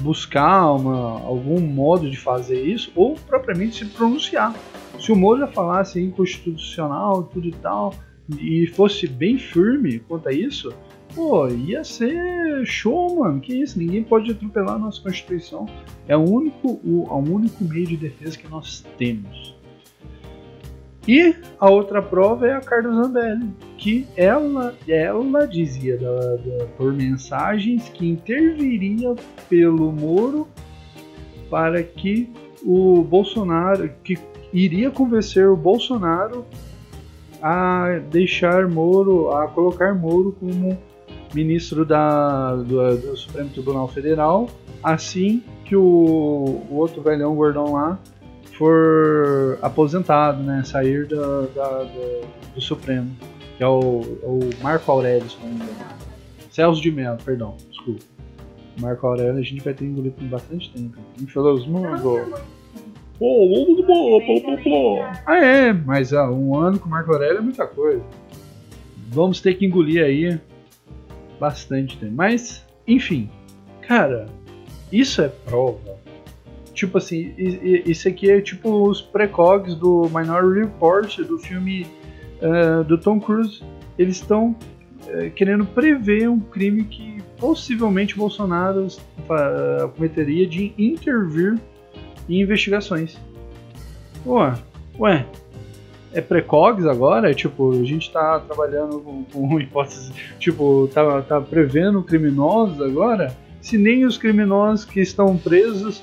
[0.00, 4.54] buscar uma, algum modo de fazer isso ou propriamente se pronunciar.
[4.98, 7.94] Se o Moro falasse inconstitucional, tudo e tal,
[8.38, 10.72] e fosse bem firme quanto a isso,
[11.14, 13.40] pô, ia ser show, mano.
[13.40, 13.78] Que isso?
[13.78, 15.66] Ninguém pode atropelar a nossa Constituição.
[16.08, 19.54] É o único, o, o único meio de defesa que nós temos.
[21.06, 26.94] E a outra prova é a Carla Zambelli, que ela, ela dizia da, da, por
[26.94, 29.14] mensagens que interviria
[29.48, 30.48] pelo Moro
[31.50, 32.32] para que
[32.64, 34.18] o Bolsonaro, que
[34.50, 36.46] iria convencer o Bolsonaro
[37.42, 40.78] a deixar Moro, a colocar Moro como
[41.34, 44.48] ministro da, do, do Supremo Tribunal Federal,
[44.82, 45.82] assim que o,
[46.70, 47.98] o outro velhão gordão lá
[48.56, 52.20] for aposentado, né, sair da, da, da
[52.54, 53.10] do Supremo,
[53.56, 55.94] que é o, o Marco Aurélio, se não me engano.
[56.50, 58.04] Celso de Mello, perdão, desculpa.
[58.80, 60.98] Marco Aurélio a gente vai ter engolido por bastante tempo.
[61.20, 62.02] Infelizmente.
[65.26, 68.02] Ah, é, mas ah, um ano com o Marco Aurélio é muita coisa.
[69.08, 70.40] Vamos ter que engolir aí
[71.38, 72.12] bastante tempo.
[72.14, 73.30] Mas, enfim,
[73.82, 74.26] cara,
[74.92, 75.98] isso é prova.
[76.72, 81.86] Tipo assim, isso aqui é tipo os precogs do Minority Report do filme
[82.42, 83.62] uh, do Tom Cruise.
[83.96, 84.56] Eles estão
[85.06, 91.60] uh, querendo prever um crime que possivelmente Bolsonaro uh, cometeria de intervir
[92.28, 93.16] e investigações.
[94.26, 94.54] Ué,
[94.98, 95.26] ué,
[96.14, 97.34] é precogs agora?
[97.34, 103.36] Tipo, a gente tá trabalhando com, com hipóteses, tipo, tá, tá prevendo criminosos agora?
[103.60, 105.98] Se nem os criminosos que estão presos,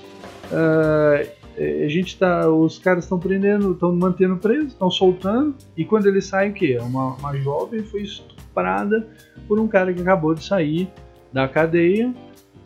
[0.52, 6.08] uh, a gente tá, os caras estão prendendo, estão mantendo presos, estão soltando, e quando
[6.08, 6.78] eles saem, o quê?
[6.82, 9.08] Uma, uma jovem foi estuprada
[9.48, 10.90] por um cara que acabou de sair
[11.32, 12.14] da cadeia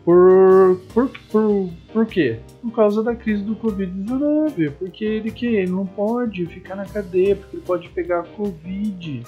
[0.06, 2.38] por, por, por, por quê?
[2.62, 4.70] Por causa da crise do Covid-19.
[4.78, 9.24] Porque ele que ele não pode ficar na cadeia, porque ele pode pegar Covid,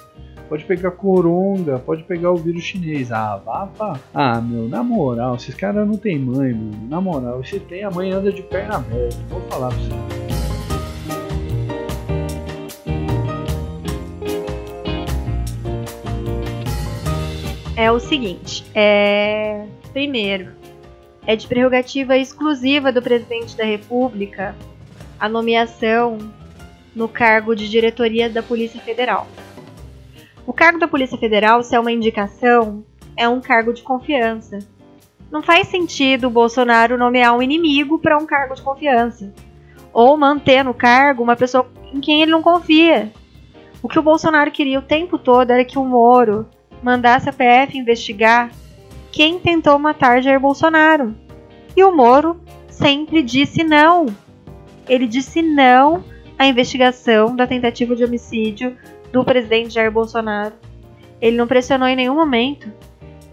[0.47, 3.11] pode pegar coronga, pode pegar o vírus chinês.
[3.11, 3.99] Ah, vá, vá.
[4.13, 6.71] Ah, meu, na moral, esses caras não tem mãe, meu.
[6.87, 9.17] Na moral, se tem, a mãe anda de perna aberta.
[9.27, 10.19] Vou falar pra você.
[17.75, 19.65] É o seguinte, é...
[19.93, 20.58] primeiro,
[21.29, 24.55] é de prerrogativa exclusiva do presidente da República
[25.19, 26.17] a nomeação
[26.95, 29.27] no cargo de diretoria da Polícia Federal.
[30.43, 32.83] O cargo da Polícia Federal, se é uma indicação,
[33.15, 34.57] é um cargo de confiança.
[35.29, 39.31] Não faz sentido o Bolsonaro nomear um inimigo para um cargo de confiança,
[39.93, 43.13] ou manter no cargo uma pessoa em quem ele não confia.
[43.83, 46.47] O que o Bolsonaro queria o tempo todo era que o Moro
[46.81, 48.49] mandasse a PF investigar
[49.11, 51.15] quem tentou matar Jair Bolsonaro.
[51.75, 52.39] E o Moro
[52.69, 54.05] sempre disse não.
[54.87, 56.03] Ele disse não
[56.37, 58.75] à investigação da tentativa de homicídio
[59.11, 60.53] do presidente Jair Bolsonaro.
[61.21, 62.71] Ele não pressionou em nenhum momento.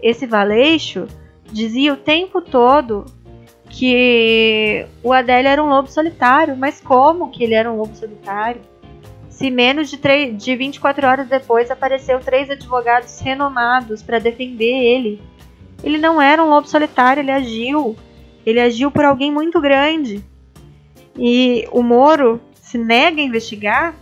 [0.01, 1.07] Esse Valeixo
[1.51, 3.05] dizia o tempo todo
[3.69, 6.55] que o Adélio era um lobo solitário.
[6.57, 8.61] Mas como que ele era um lobo solitário?
[9.29, 15.21] Se menos de, 3, de 24 horas depois apareceu três advogados renomados para defender ele
[15.83, 17.95] ele não era um lobo solitário, ele agiu.
[18.45, 20.23] Ele agiu por alguém muito grande.
[21.17, 23.95] E o Moro se nega a investigar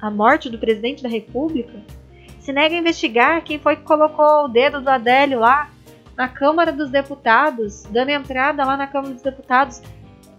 [0.00, 1.82] a morte do presidente da República,
[2.40, 5.70] se nega a investigar quem foi que colocou o dedo do Adélio lá
[6.14, 9.82] na Câmara dos Deputados, dando entrada lá na Câmara dos Deputados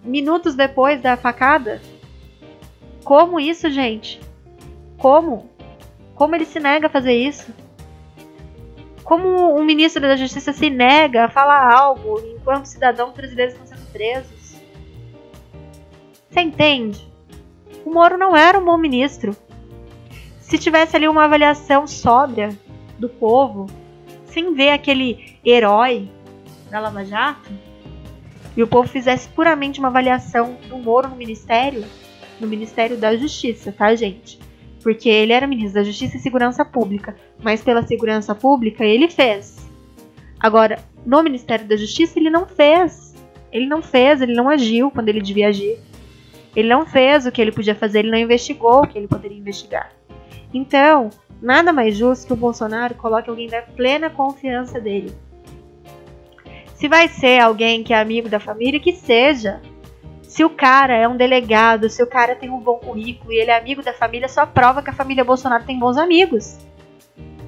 [0.03, 1.81] minutos depois da facada.
[3.03, 4.21] Como isso, gente?
[4.97, 5.49] Como?
[6.13, 7.51] Como ele se nega a fazer isso?
[9.05, 13.91] Como um ministro da Justiça se nega a falar algo enquanto cidadãos brasileiros estão sendo
[13.91, 14.55] presos?
[16.27, 17.07] Você entende?
[17.85, 19.37] O Moro não era um bom ministro.
[20.41, 22.49] se tivesse ali uma avaliação sóbria
[22.97, 23.67] do povo,
[24.25, 26.09] sem ver aquele herói
[26.71, 27.51] da Lava Jato,
[28.57, 31.85] e o povo fizesse puramente uma avaliação do Moro no Ministério,
[32.39, 34.39] no Ministério da Justiça, tá, gente?
[34.85, 39.67] Porque ele era ministro da Justiça e Segurança Pública, mas pela segurança pública ele fez.
[40.39, 43.15] Agora, no Ministério da Justiça ele não fez.
[43.51, 45.79] Ele não fez, ele não agiu quando ele devia agir.
[46.55, 49.35] Ele não fez o que ele podia fazer, ele não investigou o que ele poderia
[49.35, 49.91] investigar.
[50.53, 51.09] Então,
[51.41, 55.11] nada mais justo que o Bolsonaro coloque alguém da plena confiança dele.
[56.75, 59.59] Se vai ser alguém que é amigo da família, que seja.
[60.35, 63.51] Se o cara é um delegado, se o cara tem um bom currículo e ele
[63.51, 66.57] é amigo da família, só prova que a família Bolsonaro tem bons amigos.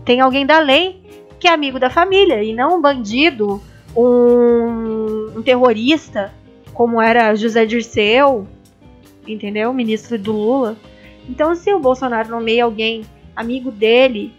[0.05, 1.03] Tem alguém da lei
[1.37, 3.61] que é amigo da família e não um bandido,
[3.93, 6.33] um, um terrorista,
[6.73, 8.47] como era José Dirceu,
[9.27, 9.73] entendeu?
[9.73, 10.77] Ministro do Lula.
[11.27, 13.03] Então, se o Bolsonaro nomeia alguém
[13.35, 14.31] amigo dele,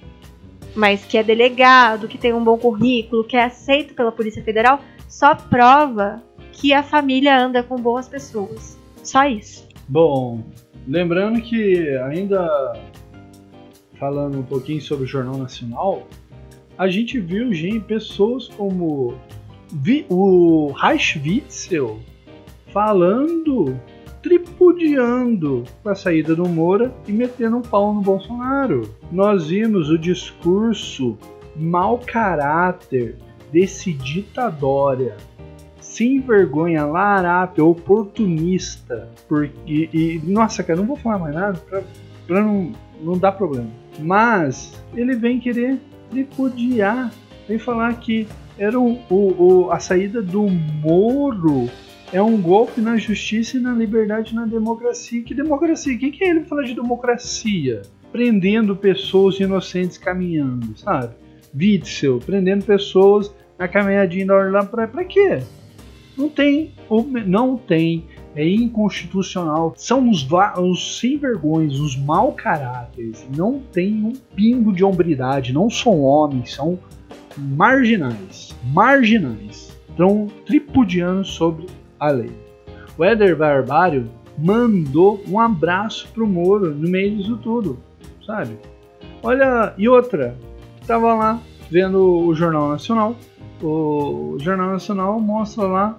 [0.75, 4.81] mas que é delegado, que tem um bom currículo, que é aceito pela Polícia Federal,
[5.07, 6.27] só prova
[6.61, 8.77] que a família anda com boas pessoas.
[9.03, 9.67] Só isso.
[9.89, 10.43] Bom,
[10.87, 12.75] lembrando que ainda
[13.99, 16.07] falando um pouquinho sobre o Jornal Nacional,
[16.77, 19.15] a gente viu gente, pessoas como
[20.09, 22.01] o Reich Witzel
[22.73, 23.79] falando
[24.23, 28.95] tripudiando com a saída do Moura e metendo um pau no Bolsonaro.
[29.13, 31.17] Nós vimos o discurso
[31.57, 33.17] mau caráter
[33.53, 35.17] desse ditadória,
[35.89, 41.83] sem vergonha, larápia, oportunista, porque e, nossa, cara, não vou falar mais nada pra,
[42.27, 43.71] pra não, não dar problema.
[43.99, 45.79] Mas ele vem querer
[46.11, 47.11] tripudiar,
[47.49, 48.29] vem falar que
[48.59, 51.69] era o, o, o a saída do Moro
[52.13, 55.23] é um golpe na justiça e na liberdade e na democracia.
[55.23, 55.97] Que democracia?
[55.99, 57.83] Quem que é ele falar de democracia?
[58.13, 61.15] Prendendo pessoas inocentes caminhando, sabe?
[61.55, 65.43] Witzel, prendendo pessoas na caminhadinha da hora lá pra, pra quê?
[66.19, 66.73] Não tem,
[67.27, 68.05] não tem,
[68.35, 69.73] é inconstitucional.
[69.77, 70.27] São os,
[70.59, 73.25] os sem vergonhas, os mau caráteres.
[73.37, 76.79] Não tem um pingo de hombridade, não são homens, são
[77.37, 78.55] marginais.
[78.73, 79.79] Marginais.
[79.89, 81.67] Estão tripudiando sobre
[81.99, 82.31] a lei.
[82.97, 87.79] O Éder Barbário mandou um abraço pro Moro no meio disso tudo,
[88.25, 88.57] sabe?
[89.23, 90.37] Olha, e outra,
[90.87, 91.41] tava lá
[91.71, 93.17] vendo o Jornal Nacional.
[93.61, 95.97] O Jornal Nacional mostra lá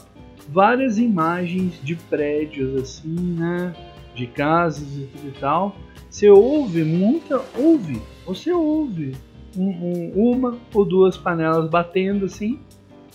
[0.51, 3.73] várias imagens de prédios assim, né?
[4.15, 5.75] De casas e tudo e tal.
[6.09, 9.15] Você ouve muita, ouve, você ouve
[9.55, 12.59] um, um, uma ou duas panelas batendo assim,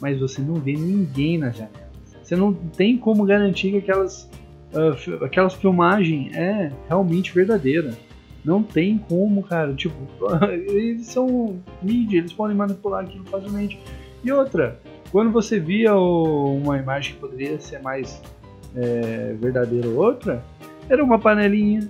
[0.01, 1.85] mas você não vê ninguém na janela
[2.25, 4.29] você não tem como garantir que aquelas,
[4.73, 7.97] uh, aquelas filmagens é realmente verdadeira.
[8.43, 9.75] Não tem como, cara.
[9.75, 9.95] Tipo,
[10.51, 13.79] eles são mídia, eles podem manipular aquilo facilmente.
[14.25, 14.81] E outra,
[15.15, 18.21] quando você via uma imagem que poderia ser mais
[18.75, 20.45] é, verdadeira ou outra,
[20.89, 21.89] era uma panelinha,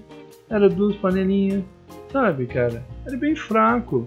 [0.51, 1.65] era duas panelinhas,
[2.13, 2.85] sabe, cara?
[3.07, 4.07] Era bem fraco.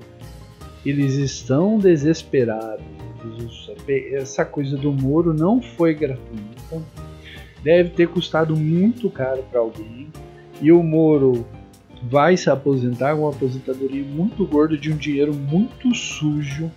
[0.86, 2.86] Eles estão desesperados
[4.13, 6.84] essa coisa do Moro não foi gratuita.
[7.63, 10.09] Deve ter custado muito caro para alguém.
[10.61, 11.43] E o Moro
[12.03, 16.72] vai se aposentar com uma aposentadoria muito gorda de um dinheiro muito sujo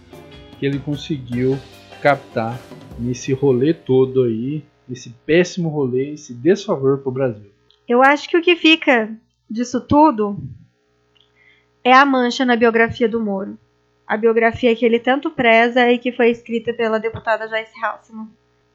[0.58, 1.58] que ele conseguiu
[2.00, 2.58] captar
[2.98, 7.50] nesse rolê todo aí, nesse péssimo rolê, esse desfavor para o Brasil.
[7.88, 9.10] Eu acho que o que fica
[9.48, 10.36] disso tudo
[11.84, 13.58] é a mancha na biografia do Moro
[14.10, 18.28] a biografia que ele tanto preza e que foi escrita pela deputada Joyce Halseman.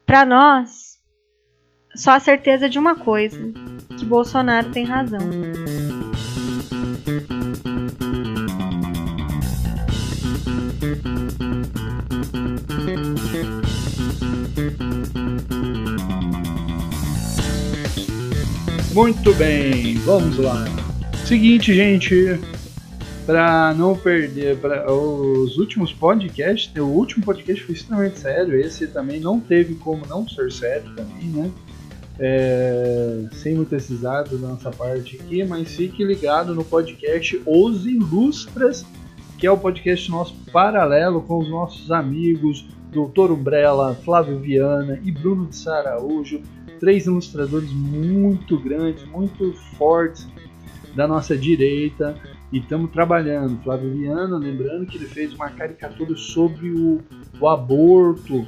[0.06, 0.98] Para nós,
[1.94, 3.52] só a certeza de uma coisa,
[3.98, 5.20] que Bolsonaro tem razão.
[18.94, 20.64] Muito bem, vamos lá.
[21.26, 22.40] Seguinte, gente,
[23.26, 29.38] para não perder os últimos podcasts, o último podcast foi extremamente sério, esse também não
[29.38, 31.50] teve como não ser sério também, né?
[32.18, 38.86] É, sem muitas risadas da nossa parte aqui, mas fique ligado no podcast Os Ilustras,
[39.36, 45.10] que é o podcast nosso paralelo com os nossos amigos Doutor Umbrella, Flávio Viana e
[45.10, 46.42] Bruno de Saraújo,
[46.78, 50.26] três ilustradores muito grandes, muito fortes
[50.94, 52.14] da nossa direita,
[52.52, 53.62] e estamos trabalhando.
[53.62, 57.00] Flávio Viana, lembrando que ele fez uma caricatura sobre o,
[57.40, 58.46] o aborto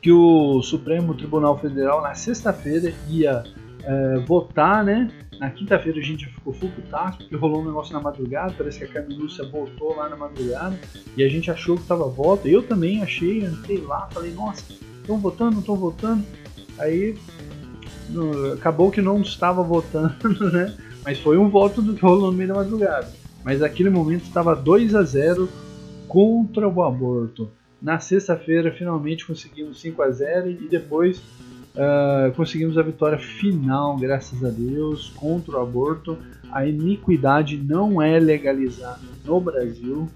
[0.00, 3.42] que o Supremo Tribunal Federal na sexta-feira ia
[3.86, 5.10] é, votar, né?
[5.38, 8.84] Na quinta-feira a gente ficou full putaço, porque rolou um negócio na madrugada, parece que
[8.84, 10.78] a Carmen Lúcia voltou lá na madrugada,
[11.16, 14.64] e a gente achou que tava voto, eu também achei, entrei lá, falei, nossa,
[15.00, 16.24] estão votando, não estão votando,
[16.78, 17.16] aí
[18.08, 20.74] no, acabou que não estava votando, né?
[21.04, 23.12] Mas foi um voto do que rolou no meio da madrugada.
[23.44, 25.48] Mas naquele momento estava 2 a 0
[26.08, 27.50] contra o aborto.
[27.82, 31.20] Na sexta-feira finalmente conseguimos 5 a 0 e depois
[31.74, 36.18] uh, conseguimos a vitória final, graças a Deus, contra o aborto.
[36.50, 40.08] A iniquidade não é legalizada no Brasil.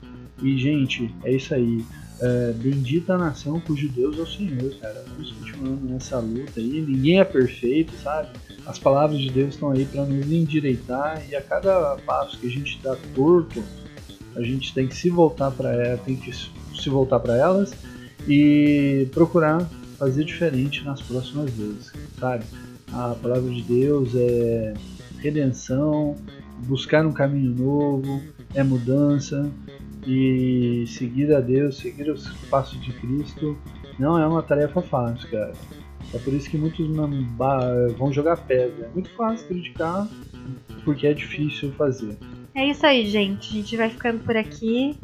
[0.43, 1.85] E, gente, é isso aí.
[2.21, 5.05] Uh, bendita a nação cujo Deus é o Senhor, cara.
[5.09, 6.81] Vamos continuando nessa luta aí.
[6.81, 8.29] Ninguém é perfeito, sabe?
[8.67, 12.51] As palavras de Deus estão aí para nos endireitar e a cada passo que a
[12.51, 13.63] gente dá torto,
[14.37, 17.73] a gente tem que se voltar para ela, tem que se voltar para elas
[18.29, 19.69] e procurar
[19.99, 22.45] fazer diferente nas próximas vezes, sabe?
[22.93, 24.75] A palavra de Deus é
[25.19, 26.17] redenção,
[26.67, 28.23] buscar um caminho novo,
[28.55, 29.51] é mudança
[30.07, 33.59] e seguir a Deus, seguir os passos de Cristo
[33.99, 35.53] não é uma tarefa fácil, cara.
[36.15, 36.87] É por isso que muitos
[37.99, 38.87] vão jogar pedra.
[38.87, 40.09] É muito fácil criticar
[40.85, 42.17] porque é difícil fazer.
[42.55, 43.51] É isso aí, gente.
[43.51, 44.97] A gente vai ficando por aqui.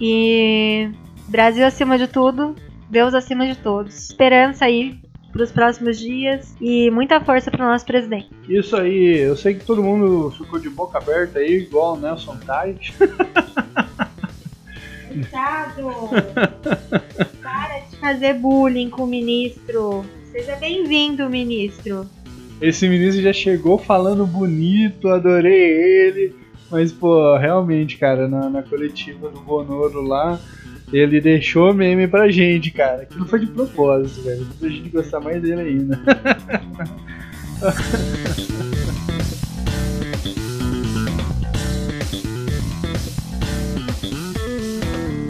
[0.00, 0.90] E
[1.28, 2.54] Brasil acima de tudo,
[2.88, 4.10] Deus acima de todos.
[4.10, 4.98] Esperança aí
[5.32, 8.30] para os próximos dias e muita força para o nosso presidente.
[8.48, 12.36] Isso aí, eu sei que todo mundo ficou de boca aberta aí, igual o Nelson
[12.38, 12.94] Tait.
[15.08, 15.90] Coitado!
[17.42, 20.04] Para de fazer bullying com o ministro.
[20.30, 22.06] Seja bem-vindo, ministro.
[22.60, 26.34] Esse ministro já chegou falando bonito, adorei ele.
[26.70, 30.38] Mas, pô, realmente, cara, na, na coletiva do Bonoro lá,
[30.92, 33.06] ele deixou meme pra gente, cara.
[33.06, 34.46] Que não foi de propósito, velho.
[34.58, 36.00] Pra gente gostar mais dele ainda.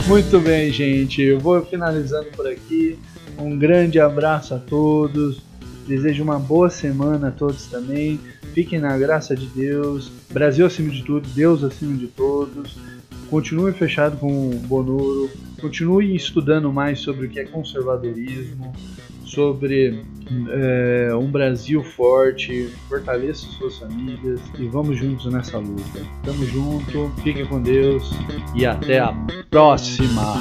[0.06, 1.20] Muito bem, gente.
[1.20, 2.96] Eu vou finalizando por aqui.
[3.38, 5.42] Um grande abraço a todos.
[5.86, 8.20] Desejo uma boa semana a todos também.
[8.54, 10.12] Fiquem na graça de Deus.
[10.30, 12.76] Brasil acima de tudo, Deus acima de todos.
[13.30, 18.72] Continue fechado com o Bonoro continue estudando mais sobre o que é conservadorismo,
[19.24, 20.02] sobre
[20.50, 26.00] é, um Brasil forte, fortaleça suas famílias e vamos juntos nessa luta.
[26.24, 28.10] Tamo junto, fiquem com Deus
[28.54, 29.12] e até a
[29.50, 30.34] próxima!